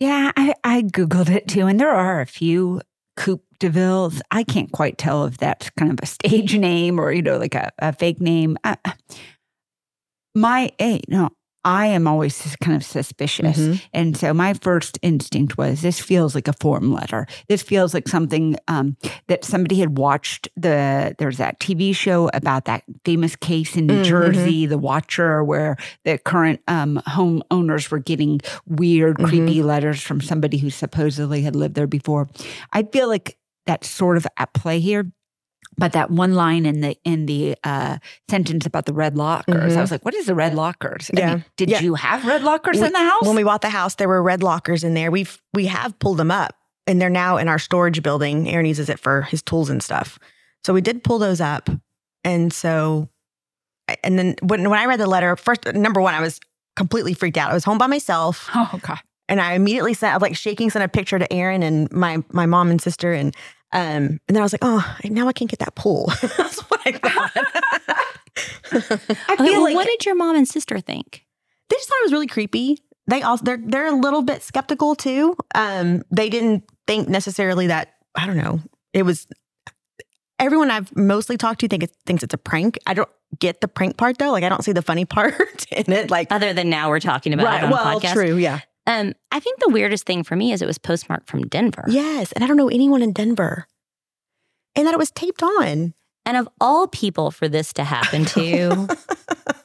Yeah, 0.00 0.32
I, 0.36 0.54
I 0.64 0.82
Googled 0.82 1.30
it 1.30 1.46
too, 1.48 1.66
and 1.66 1.78
there 1.78 1.92
are 1.94 2.20
a 2.20 2.26
few 2.26 2.80
Coupe 3.16 3.44
de 3.60 3.70
Villes. 3.70 4.20
I 4.32 4.42
can't 4.42 4.72
quite 4.72 4.98
tell 4.98 5.24
if 5.24 5.38
that's 5.38 5.70
kind 5.70 5.92
of 5.92 5.98
a 6.02 6.06
stage 6.06 6.56
name 6.58 6.98
or, 6.98 7.12
you 7.12 7.22
know, 7.22 7.38
like 7.38 7.54
a, 7.54 7.70
a 7.78 7.92
fake 7.92 8.20
name. 8.20 8.56
I, 8.64 8.76
my, 10.34 10.70
eh, 10.78 10.98
no, 11.08 11.30
I 11.64 11.86
am 11.86 12.06
always 12.06 12.56
kind 12.62 12.76
of 12.76 12.84
suspicious. 12.84 13.58
Mhm. 13.58 13.80
And 13.92 14.16
so 14.16 14.34
my 14.34 14.52
first 14.54 14.98
instinct 15.02 15.56
was 15.56 15.80
this 15.80 15.98
feels 15.98 16.34
like 16.34 16.46
a 16.48 16.52
form 16.60 16.92
letter. 16.92 17.26
This 17.48 17.62
feels 17.62 17.94
like 17.94 18.06
something 18.08 18.56
um, 18.68 18.96
that 19.28 19.44
somebody 19.44 19.80
had 19.80 19.96
watched. 19.96 20.48
The 20.56 21.14
there's 21.18 21.38
that 21.38 21.60
TV 21.60 21.94
show 21.94 22.28
about 22.34 22.66
that 22.66 22.82
famous 23.04 23.34
case 23.36 23.76
in 23.76 23.86
New 23.86 24.02
Mhm. 24.02 24.04
Jersey, 24.04 24.66
The 24.66 24.78
Watcher, 24.78 25.42
where 25.42 25.76
the 26.04 26.18
current 26.18 26.60
um, 26.68 27.00
homeowners 27.08 27.90
were 27.90 27.98
getting 27.98 28.40
weird, 28.66 29.16
Mhm. 29.18 29.26
creepy 29.28 29.62
letters 29.62 30.00
from 30.02 30.20
somebody 30.20 30.58
who 30.58 30.70
supposedly 30.70 31.42
had 31.42 31.56
lived 31.56 31.74
there 31.74 31.86
before. 31.86 32.28
I 32.72 32.82
feel 32.82 33.08
like 33.08 33.38
that's 33.66 33.88
sort 33.88 34.16
of 34.18 34.26
at 34.36 34.52
play 34.52 34.80
here. 34.80 35.10
But 35.76 35.92
that 35.92 36.10
one 36.10 36.34
line 36.34 36.66
in 36.66 36.80
the 36.80 36.96
in 37.04 37.26
the 37.26 37.56
uh, 37.64 37.98
sentence 38.30 38.64
about 38.66 38.86
the 38.86 38.92
red 38.92 39.16
lockers, 39.16 39.74
I 39.74 39.78
Mhm. 39.78 39.80
was 39.80 39.90
like, 39.90 40.04
"What 40.04 40.14
is 40.14 40.26
the 40.26 40.34
red 40.34 40.54
lockers?" 40.54 41.10
I 41.16 41.18
Yeah. 41.20 41.30
mean, 41.34 41.44
did 41.56 41.68
Yeah. 41.70 41.80
you 41.80 41.94
have 41.94 42.24
red 42.24 42.42
lockers 42.42 42.78
We- 42.78 42.86
in 42.86 42.92
the 42.92 42.98
house? 42.98 43.22
When 43.26 43.34
we 43.36 43.42
bought 43.42 43.62
the 43.62 43.70
house, 43.70 43.96
there 43.96 44.08
were 44.08 44.22
red 44.22 44.42
lockers 44.42 44.84
in 44.84 44.94
there. 44.94 45.10
We've 45.10 45.40
we 45.52 45.66
have 45.66 45.98
pulled 45.98 46.18
them 46.18 46.30
up, 46.30 46.54
and 46.86 47.00
they're 47.00 47.10
now 47.10 47.38
in 47.38 47.48
our 47.48 47.58
storage 47.58 48.02
building. 48.02 48.48
Aaron 48.48 48.66
uses 48.66 48.88
it 48.88 49.00
for 49.00 49.22
his 49.22 49.42
tools 49.42 49.68
and 49.70 49.82
stuff. 49.82 50.18
So 50.64 50.72
we 50.72 50.80
did 50.80 51.02
pull 51.02 51.18
those 51.18 51.40
up, 51.40 51.68
and 52.24 52.52
so, 52.52 53.08
and 54.02 54.18
then 54.18 54.36
when 54.42 54.68
when 54.70 54.78
I 54.78 54.86
read 54.86 55.00
the 55.00 55.06
letter, 55.08 55.34
first 55.36 55.66
number 55.74 56.00
one, 56.00 56.14
I 56.14 56.20
was 56.20 56.38
completely 56.76 57.14
freaked 57.14 57.36
out. 57.36 57.50
I 57.50 57.54
was 57.54 57.64
home 57.64 57.78
by 57.78 57.86
myself, 57.88 58.48
oh 58.54 58.78
God. 58.82 59.00
and 59.28 59.40
I 59.40 59.54
immediately 59.54 59.94
sent 59.94 60.12
I 60.12 60.16
was 60.16 60.22
like 60.22 60.36
shaking, 60.36 60.70
sent 60.70 60.84
a 60.84 60.88
picture 60.88 61.18
to 61.18 61.32
Aaron 61.32 61.62
and 61.62 61.90
my 61.92 62.18
my 62.32 62.46
mom 62.46 62.70
and 62.70 62.80
sister, 62.80 63.12
and 63.12 63.34
um, 63.74 63.82
and 63.82 64.20
then 64.28 64.38
I 64.38 64.42
was 64.42 64.52
like, 64.54 64.64
oh, 64.64 64.96
now 65.04 65.28
I 65.28 65.32
can't 65.34 65.50
get 65.50 65.58
that 65.58 65.74
pull. 65.74 66.06
That's 66.22 66.60
what 66.62 66.80
I 66.86 66.92
thought. 66.92 67.32
I 68.72 69.34
Okay, 69.34 69.44
feel 69.44 69.52
well, 69.52 69.62
like 69.64 69.74
what 69.74 69.86
did 69.86 70.06
your 70.06 70.14
mom 70.14 70.36
and 70.36 70.48
sister 70.48 70.80
think? 70.80 71.24
they 71.68 71.76
just 71.76 71.88
thought 71.88 71.98
it 72.00 72.04
was 72.04 72.12
really 72.12 72.26
creepy. 72.26 72.78
They 73.06 73.22
also 73.22 73.44
they're 73.44 73.60
they're 73.62 73.86
a 73.86 73.96
little 73.96 74.22
bit 74.22 74.42
skeptical 74.42 74.94
too. 74.94 75.36
Um, 75.54 76.02
they 76.10 76.28
didn't 76.30 76.64
think 76.86 77.08
necessarily 77.08 77.66
that 77.66 77.94
I 78.14 78.26
don't 78.26 78.36
know. 78.36 78.60
It 78.92 79.02
was 79.02 79.26
everyone 80.38 80.70
I've 80.70 80.94
mostly 80.96 81.36
talked 81.36 81.60
to 81.60 81.68
think 81.68 81.82
it 81.82 81.90
thinks 82.06 82.22
it's 82.22 82.34
a 82.34 82.38
prank. 82.38 82.78
I 82.86 82.94
don't 82.94 83.08
get 83.38 83.60
the 83.60 83.68
prank 83.68 83.96
part 83.96 84.18
though. 84.18 84.30
Like 84.32 84.44
I 84.44 84.48
don't 84.48 84.64
see 84.64 84.72
the 84.72 84.82
funny 84.82 85.04
part 85.16 85.66
in 85.70 85.92
it. 85.92 86.10
Like 86.10 86.28
Other 86.30 86.52
than 86.52 86.70
now 86.70 86.88
we're 86.88 87.00
talking 87.00 87.32
about 87.34 87.62
it 87.62 87.64
on 87.64 87.72
a 87.72 87.76
podcast. 87.76 88.12
true, 88.14 88.36
yeah, 88.36 88.60
Um, 88.86 89.14
I 89.32 89.40
think 89.40 89.60
the 89.60 89.70
weirdest 89.70 90.04
thing 90.06 90.22
for 90.24 90.36
me 90.36 90.52
is 90.52 90.60
it 90.62 90.66
was 90.66 90.78
postmarked 90.78 91.28
from 91.28 91.46
Denver. 91.48 91.84
yes. 91.88 92.32
And 92.32 92.44
I 92.44 92.46
don't 92.46 92.56
know 92.56 92.68
anyone 92.68 93.02
in 93.02 93.12
Denver, 93.12 93.66
and 94.76 94.86
that 94.86 94.94
it 94.94 94.98
was 94.98 95.10
taped 95.10 95.42
on. 95.42 95.94
And 96.26 96.36
of 96.38 96.48
all 96.60 96.86
people 96.88 97.30
for 97.30 97.48
this 97.48 97.72
to 97.74 97.84
happen 97.84 98.24
to, 98.26 98.88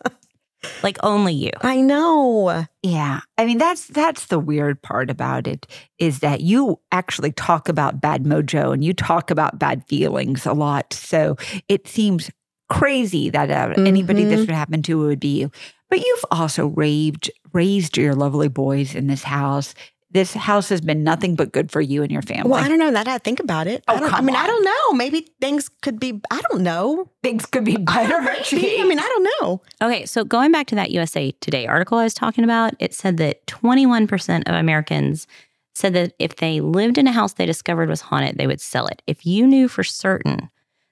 like 0.84 0.97
only 1.03 1.34
you. 1.34 1.51
I 1.62 1.79
know. 1.82 2.65
Yeah. 2.84 3.21
I 3.38 3.45
mean 3.45 3.58
that's 3.58 3.88
that's 3.88 4.25
the 4.27 4.39
weird 4.39 4.82
part 4.82 5.10
about 5.10 5.47
it 5.47 5.65
is 5.99 6.19
that 6.19 6.41
you 6.41 6.79
actually 6.91 7.32
talk 7.32 7.69
about 7.69 8.01
bad 8.01 8.23
mojo 8.25 8.73
and 8.73 8.84
you 8.84 8.93
talk 8.93 9.32
about 9.32 9.58
bad 9.58 9.86
feelings 9.88 10.45
a 10.45 10.51
lot. 10.53 10.91
So 10.93 11.38
it 11.69 11.88
seems 11.88 12.29
crazy 12.69 13.29
that 13.29 13.49
uh, 13.49 13.82
anybody 13.82 14.25
this 14.25 14.41
Mhm. 14.41 14.47
would 14.47 14.55
happen 14.55 14.82
to 14.84 14.99
would 14.99 15.19
be 15.19 15.39
you. 15.39 15.51
But 15.89 15.99
you've 16.06 16.25
also 16.32 16.67
raised 16.67 17.32
raised 17.54 17.97
your 17.97 18.15
lovely 18.15 18.47
boys 18.47 18.95
in 18.95 19.08
this 19.08 19.23
house. 19.23 19.73
This 20.12 20.34
house 20.34 20.69
has 20.69 20.82
been 20.82 21.04
nothing 21.04 21.36
but 21.36 21.52
good 21.52 21.71
for 21.71 21.82
you 21.82 22.02
and 22.02 22.12
your 22.12 22.23
family. 22.23 22.49
Well, 22.49 22.63
I 22.63 22.67
don't 22.67 22.80
know. 22.80 22.91
That 22.91 23.08
I 23.08 23.19
think 23.19 23.39
about 23.39 23.67
it. 23.67 23.84
Oh, 23.88 23.95
I, 23.95 23.99
don't, 23.99 24.13
I 24.13 24.17
come 24.17 24.25
mean, 24.25 24.36
I 24.36 24.47
don't 24.47 24.63
know. 24.63 24.93
Maybe 24.93 25.28
things 25.39 25.69
could 25.84 25.99
be. 25.99 26.19
I 26.32 26.41
don't 26.49 26.62
know. 26.62 27.12
Things 27.21 27.45
could 27.45 27.63
be 27.63 27.78
better. 27.78 28.19
Maybe. 28.21 28.82
I 28.82 28.86
mean, 28.86 28.99
I 28.99 29.04
don't 29.04 29.30
know. 29.41 29.62
Okay, 29.82 30.06
so 30.06 30.23
going 30.23 30.52
back 30.52 30.67
to 30.67 30.75
that 30.75 30.91
USA 30.91 31.32
Today 31.41 31.67
article 31.67 31.97
I 31.97 32.04
was 32.06 32.15
talking 32.15 32.43
about, 32.43 32.73
it 32.80 32.93
said 32.93 33.17
that 33.17 33.45
21% 33.45 34.49
of 34.49 34.56
Americans 34.56 35.28
said 35.75 35.93
that 35.93 36.13
if 36.19 36.38
they 36.38 36.60
lived 36.60 36.97
in 36.97 37.08
a 37.08 37.12
house 37.12 37.34
they 37.34 37.45
discovered 37.45 37.89
was 37.89 38.02
haunted, 38.02 38.38
they 38.38 38.47
would 38.47 38.62
sell 38.62 38.88
it. 38.88 39.02
If 39.08 39.25
you 39.25 39.45
knew 39.45 39.67
for 39.67 39.84
certain 39.84 40.49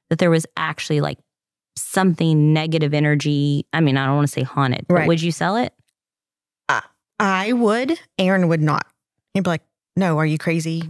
that 0.09 0.19
there 0.19 0.29
was 0.29 0.45
actually 0.55 1.01
like 1.01 1.17
something 1.81 2.53
negative 2.53 2.93
energy, 2.93 3.65
I 3.73 3.79
mean, 3.81 3.97
I 3.97 4.05
don't 4.05 4.15
want 4.15 4.27
to 4.27 4.31
say 4.33 4.43
haunted, 4.43 4.85
but 4.87 5.07
would 5.07 5.21
you 5.21 5.31
sell 5.31 5.55
it? 5.57 5.73
Uh, 6.69 6.81
I 7.19 7.53
would. 7.53 7.99
Aaron 8.19 8.47
would 8.49 8.61
not. 8.61 8.85
He'd 9.33 9.43
be 9.43 9.49
like, 9.49 9.63
"No, 9.95 10.17
are 10.17 10.25
you 10.25 10.37
crazy? 10.37 10.83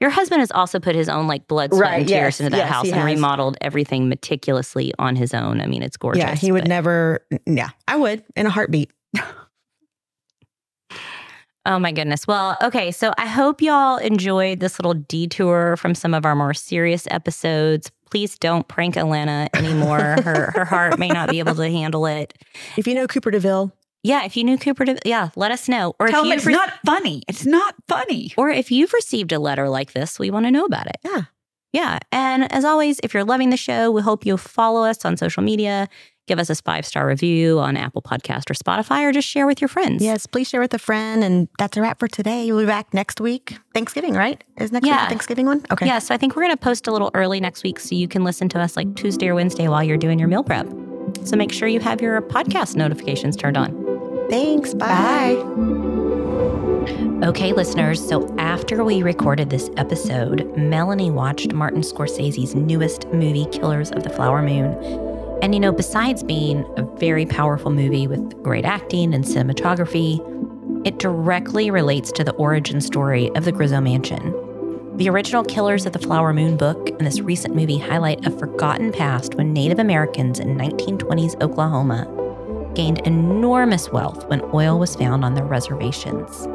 Your 0.00 0.10
husband 0.10 0.40
has 0.40 0.52
also 0.52 0.78
put 0.78 0.94
his 0.94 1.08
own 1.08 1.26
like 1.26 1.48
blood, 1.48 1.70
sweat, 1.74 1.82
Right, 1.82 1.98
and 2.00 2.08
tears 2.08 2.20
yes, 2.34 2.40
into 2.40 2.50
that 2.50 2.56
yes, 2.58 2.68
house 2.68 2.86
and 2.86 2.94
has. 2.96 3.04
remodeled 3.04 3.56
everything 3.60 4.08
meticulously 4.08 4.92
on 4.98 5.16
his 5.16 5.34
own. 5.34 5.60
I 5.60 5.66
mean, 5.66 5.82
it's 5.82 5.96
gorgeous. 5.96 6.20
yeah, 6.22 6.34
he 6.36 6.52
would 6.52 6.62
but- 6.62 6.68
never. 6.68 7.26
Yeah, 7.46 7.70
I 7.88 7.96
would 7.96 8.22
in 8.36 8.46
a 8.46 8.50
heartbeat. 8.50 8.92
Oh 11.66 11.78
my 11.78 11.92
goodness. 11.92 12.26
Well, 12.26 12.56
okay. 12.62 12.90
So 12.90 13.12
I 13.18 13.26
hope 13.26 13.60
y'all 13.60 13.98
enjoyed 13.98 14.60
this 14.60 14.78
little 14.78 14.94
detour 14.94 15.76
from 15.76 15.94
some 15.94 16.14
of 16.14 16.24
our 16.24 16.34
more 16.34 16.54
serious 16.54 17.06
episodes. 17.10 17.90
Please 18.10 18.38
don't 18.38 18.66
prank 18.68 18.94
Alana 18.96 19.48
anymore. 19.54 19.98
her 20.22 20.52
her 20.54 20.64
heart 20.64 20.98
may 20.98 21.08
not 21.08 21.30
be 21.30 21.38
able 21.38 21.54
to 21.54 21.68
handle 21.70 22.06
it. 22.06 22.34
If 22.76 22.86
you 22.86 22.94
know 22.94 23.06
Cooper 23.06 23.30
DeVille, 23.30 23.72
Yeah, 24.02 24.24
if 24.24 24.36
you 24.36 24.44
knew 24.44 24.56
Cooper, 24.58 24.84
De- 24.84 24.98
yeah, 25.04 25.30
let 25.36 25.50
us 25.50 25.68
know. 25.68 25.94
Or 25.98 26.08
Tell 26.08 26.24
if 26.30 26.38
it's 26.38 26.46
re- 26.46 26.52
not 26.54 26.72
funny. 26.86 27.22
It's 27.28 27.44
not 27.44 27.74
funny. 27.88 28.32
or 28.36 28.48
if 28.50 28.70
you've 28.70 28.92
received 28.92 29.32
a 29.32 29.38
letter 29.38 29.68
like 29.68 29.92
this, 29.92 30.18
we 30.18 30.30
want 30.30 30.46
to 30.46 30.50
know 30.50 30.64
about 30.64 30.86
it. 30.86 30.96
Yeah. 31.04 31.22
Yeah. 31.72 31.98
And 32.12 32.50
as 32.52 32.64
always, 32.64 32.98
if 33.02 33.12
you're 33.12 33.24
loving 33.24 33.50
the 33.50 33.56
show, 33.56 33.90
we 33.90 34.00
hope 34.00 34.24
you'll 34.24 34.36
follow 34.38 34.84
us 34.84 35.04
on 35.04 35.16
social 35.16 35.42
media, 35.42 35.88
give 36.28 36.38
us 36.38 36.48
a 36.50 36.54
five 36.54 36.86
star 36.86 37.06
review 37.06 37.58
on 37.58 37.76
Apple 37.76 38.02
Podcast 38.02 38.48
or 38.50 38.54
Spotify, 38.54 39.02
or 39.04 39.12
just 39.12 39.26
share 39.26 39.46
with 39.46 39.60
your 39.60 39.68
friends. 39.68 40.02
yes, 40.02 40.26
please 40.26 40.48
share 40.48 40.60
with 40.60 40.72
a 40.74 40.78
friend. 40.78 41.24
And 41.24 41.48
that's 41.58 41.76
a 41.76 41.80
wrap 41.80 41.98
for 41.98 42.06
today. 42.08 42.50
We'll 42.52 42.60
be 42.60 42.66
back 42.66 42.94
next 42.94 43.20
week. 43.20 43.58
Thanksgiving, 43.74 44.14
right? 44.14 44.42
Is 44.58 44.70
next 44.70 44.84
week 44.84 44.92
Yeah. 44.92 45.04
the 45.06 45.08
Thanksgiving 45.08 45.46
one? 45.46 45.64
Okay. 45.72 45.86
Yeah, 45.86 45.98
so 45.98 46.14
I 46.14 46.18
think 46.18 46.36
we're 46.36 46.42
going 46.42 46.54
to 46.56 46.62
post 46.62 46.86
a 46.86 46.92
little 46.92 47.10
early 47.14 47.40
next 47.40 47.62
week 47.64 47.80
so 47.80 47.94
you 47.94 48.06
can 48.06 48.22
listen 48.22 48.48
to 48.50 48.60
us 48.60 48.76
like 48.76 48.94
Tuesday 48.94 49.28
or 49.28 49.34
Wednesday 49.34 49.66
while 49.68 49.82
you're 49.82 49.96
doing 49.96 50.18
your 50.18 50.28
meal 50.28 50.44
prep. 50.44 50.66
So 51.24 51.36
make 51.36 51.50
sure 51.52 51.66
you 51.68 51.80
have 51.80 52.00
your 52.02 52.20
podcast 52.22 52.76
notifications 52.76 53.36
turned 53.36 53.56
on. 53.56 54.26
Thanks. 54.30 54.74
Bye. 54.74 55.36
Okay, 57.24 57.52
listeners, 57.52 58.06
so 58.06 58.32
after 58.38 58.84
we 58.84 59.02
recorded 59.02 59.50
this 59.50 59.70
episode, 59.76 60.54
Melanie 60.56 61.10
watched 61.10 61.52
Martin 61.52 61.80
Scorsese's 61.80 62.54
newest 62.54 63.06
movie, 63.08 63.46
Killers 63.46 63.90
of 63.90 64.04
the 64.04 64.10
Flower 64.10 64.40
Moon. 64.42 64.72
And 65.40 65.54
you 65.54 65.60
know, 65.60 65.70
besides 65.70 66.24
being 66.24 66.64
a 66.76 66.82
very 66.98 67.24
powerful 67.24 67.70
movie 67.70 68.08
with 68.08 68.42
great 68.42 68.64
acting 68.64 69.14
and 69.14 69.24
cinematography, 69.24 70.18
it 70.84 70.98
directly 70.98 71.70
relates 71.70 72.10
to 72.12 72.24
the 72.24 72.32
origin 72.32 72.80
story 72.80 73.30
of 73.36 73.44
the 73.44 73.52
Grisso 73.52 73.80
Mansion. 73.80 74.34
The 74.96 75.08
original 75.08 75.44
Killers 75.44 75.86
of 75.86 75.92
the 75.92 76.00
Flower 76.00 76.32
Moon 76.32 76.56
book 76.56 76.88
and 76.88 77.06
this 77.06 77.20
recent 77.20 77.54
movie 77.54 77.78
highlight 77.78 78.26
a 78.26 78.32
forgotten 78.32 78.90
past 78.90 79.36
when 79.36 79.52
Native 79.52 79.78
Americans 79.78 80.40
in 80.40 80.56
1920s 80.56 81.40
Oklahoma 81.40 82.72
gained 82.74 83.06
enormous 83.06 83.90
wealth 83.90 84.28
when 84.28 84.42
oil 84.52 84.76
was 84.76 84.96
found 84.96 85.24
on 85.24 85.34
their 85.34 85.44
reservations. 85.44 86.48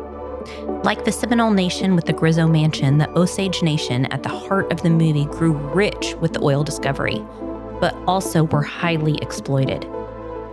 Like 0.84 1.06
the 1.06 1.12
Seminole 1.14 1.52
Nation 1.52 1.96
with 1.96 2.04
the 2.04 2.14
Grisso 2.14 2.52
Mansion, 2.52 2.98
the 2.98 3.10
Osage 3.18 3.64
Nation 3.64 4.08
at 4.08 4.24
the 4.24 4.30
heart 4.30 4.70
of 4.74 4.82
the 4.82 4.90
movie 4.90 5.26
grew 5.26 5.54
rich 5.54 6.16
with 6.16 6.34
the 6.34 6.42
oil 6.42 6.66
discovery, 6.66 7.26
but 7.84 7.94
also 8.08 8.46
were 8.46 8.62
highly 8.62 9.18
exploited. 9.22 9.86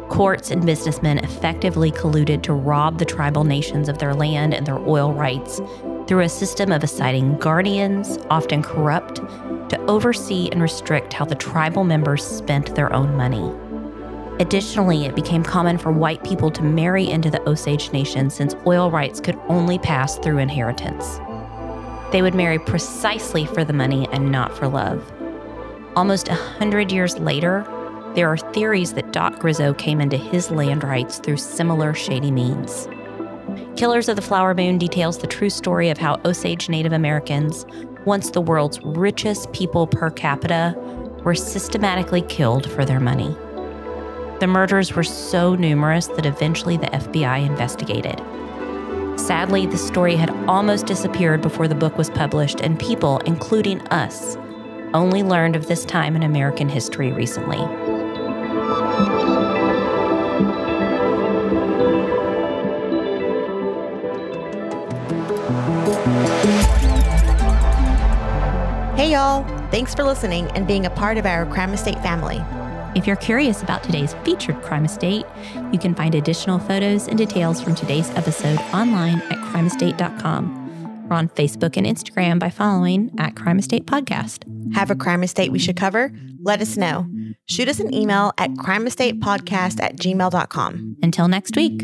Courts 0.08 0.50
and 0.50 0.66
businessmen 0.66 1.18
effectively 1.18 1.92
colluded 1.92 2.42
to 2.42 2.52
rob 2.52 2.98
the 2.98 3.04
tribal 3.04 3.44
nations 3.44 3.88
of 3.88 3.98
their 3.98 4.12
land 4.12 4.52
and 4.52 4.66
their 4.66 4.80
oil 4.80 5.12
rights 5.12 5.60
through 6.08 6.24
a 6.24 6.28
system 6.28 6.72
of 6.72 6.82
assigning 6.82 7.38
guardians, 7.38 8.18
often 8.30 8.64
corrupt, 8.64 9.18
to 9.68 9.80
oversee 9.86 10.48
and 10.50 10.60
restrict 10.60 11.12
how 11.12 11.24
the 11.24 11.36
tribal 11.36 11.84
members 11.84 12.26
spent 12.26 12.74
their 12.74 12.92
own 12.92 13.14
money. 13.16 13.54
Additionally, 14.40 15.04
it 15.04 15.14
became 15.14 15.44
common 15.44 15.78
for 15.78 15.92
white 15.92 16.24
people 16.24 16.50
to 16.50 16.64
marry 16.64 17.08
into 17.08 17.30
the 17.30 17.48
Osage 17.48 17.92
Nation 17.92 18.28
since 18.28 18.56
oil 18.66 18.90
rights 18.90 19.20
could 19.20 19.38
only 19.48 19.78
pass 19.78 20.18
through 20.18 20.38
inheritance. 20.38 21.20
They 22.10 22.22
would 22.22 22.34
marry 22.34 22.58
precisely 22.58 23.46
for 23.46 23.62
the 23.62 23.72
money 23.72 24.08
and 24.10 24.32
not 24.32 24.52
for 24.58 24.66
love. 24.66 25.08
Almost 25.96 26.28
a 26.28 26.34
hundred 26.34 26.92
years 26.92 27.18
later, 27.18 27.64
there 28.14 28.28
are 28.28 28.36
theories 28.36 28.92
that 28.92 29.12
Doc 29.12 29.40
Grisso 29.40 29.76
came 29.76 30.00
into 30.00 30.16
his 30.16 30.48
land 30.50 30.84
rights 30.84 31.18
through 31.18 31.38
similar 31.38 31.94
shady 31.94 32.30
means. 32.30 32.88
Killers 33.76 34.08
of 34.08 34.14
the 34.14 34.22
Flower 34.22 34.54
Moon 34.54 34.78
details 34.78 35.18
the 35.18 35.26
true 35.26 35.50
story 35.50 35.90
of 35.90 35.98
how 35.98 36.20
Osage 36.24 36.68
Native 36.68 36.92
Americans, 36.92 37.66
once 38.04 38.30
the 38.30 38.40
world's 38.40 38.80
richest 38.84 39.52
people 39.52 39.88
per 39.88 40.10
capita, 40.10 40.76
were 41.24 41.34
systematically 41.34 42.22
killed 42.22 42.70
for 42.70 42.84
their 42.84 43.00
money. 43.00 43.36
The 44.38 44.46
murders 44.46 44.94
were 44.94 45.02
so 45.02 45.56
numerous 45.56 46.06
that 46.06 46.24
eventually 46.24 46.76
the 46.76 46.86
FBI 46.86 47.44
investigated. 47.44 48.22
Sadly, 49.18 49.66
the 49.66 49.76
story 49.76 50.14
had 50.14 50.30
almost 50.48 50.86
disappeared 50.86 51.42
before 51.42 51.66
the 51.66 51.74
book 51.74 51.98
was 51.98 52.10
published, 52.10 52.60
and 52.60 52.78
people, 52.78 53.18
including 53.26 53.80
us, 53.88 54.36
only 54.94 55.22
learned 55.22 55.56
of 55.56 55.66
this 55.66 55.84
time 55.84 56.16
in 56.16 56.22
American 56.22 56.68
history 56.68 57.12
recently. 57.12 57.58
Hey, 68.96 69.12
y'all. 69.12 69.44
Thanks 69.70 69.94
for 69.94 70.02
listening 70.02 70.48
and 70.52 70.66
being 70.66 70.84
a 70.84 70.90
part 70.90 71.16
of 71.16 71.24
our 71.26 71.46
Crime 71.46 71.72
Estate 71.72 72.00
family. 72.00 72.42
If 72.96 73.06
you're 73.06 73.16
curious 73.16 73.62
about 73.62 73.84
today's 73.84 74.14
featured 74.24 74.60
crime 74.62 74.84
estate, 74.84 75.24
you 75.72 75.78
can 75.78 75.94
find 75.94 76.14
additional 76.14 76.58
photos 76.58 77.06
and 77.06 77.16
details 77.16 77.62
from 77.62 77.76
today's 77.76 78.10
episode 78.10 78.58
online 78.74 79.22
at 79.30 79.38
crimeestate.com. 79.38 80.59
We're 81.10 81.16
on 81.16 81.28
Facebook 81.28 81.76
and 81.76 81.86
Instagram 81.86 82.38
by 82.38 82.50
following 82.50 83.10
at 83.18 83.34
Crime 83.34 83.58
Estate 83.58 83.84
Podcast. 83.84 84.44
Have 84.74 84.92
a 84.92 84.94
crime 84.94 85.24
estate 85.24 85.50
we 85.50 85.58
should 85.58 85.76
cover? 85.76 86.12
Let 86.42 86.62
us 86.62 86.76
know. 86.76 87.06
Shoot 87.48 87.68
us 87.68 87.80
an 87.80 87.92
email 87.92 88.32
at 88.38 88.50
crimeestatepodcast 88.50 89.82
at 89.82 89.96
gmail.com. 89.96 90.96
Until 91.02 91.26
next 91.26 91.56
week. 91.56 91.82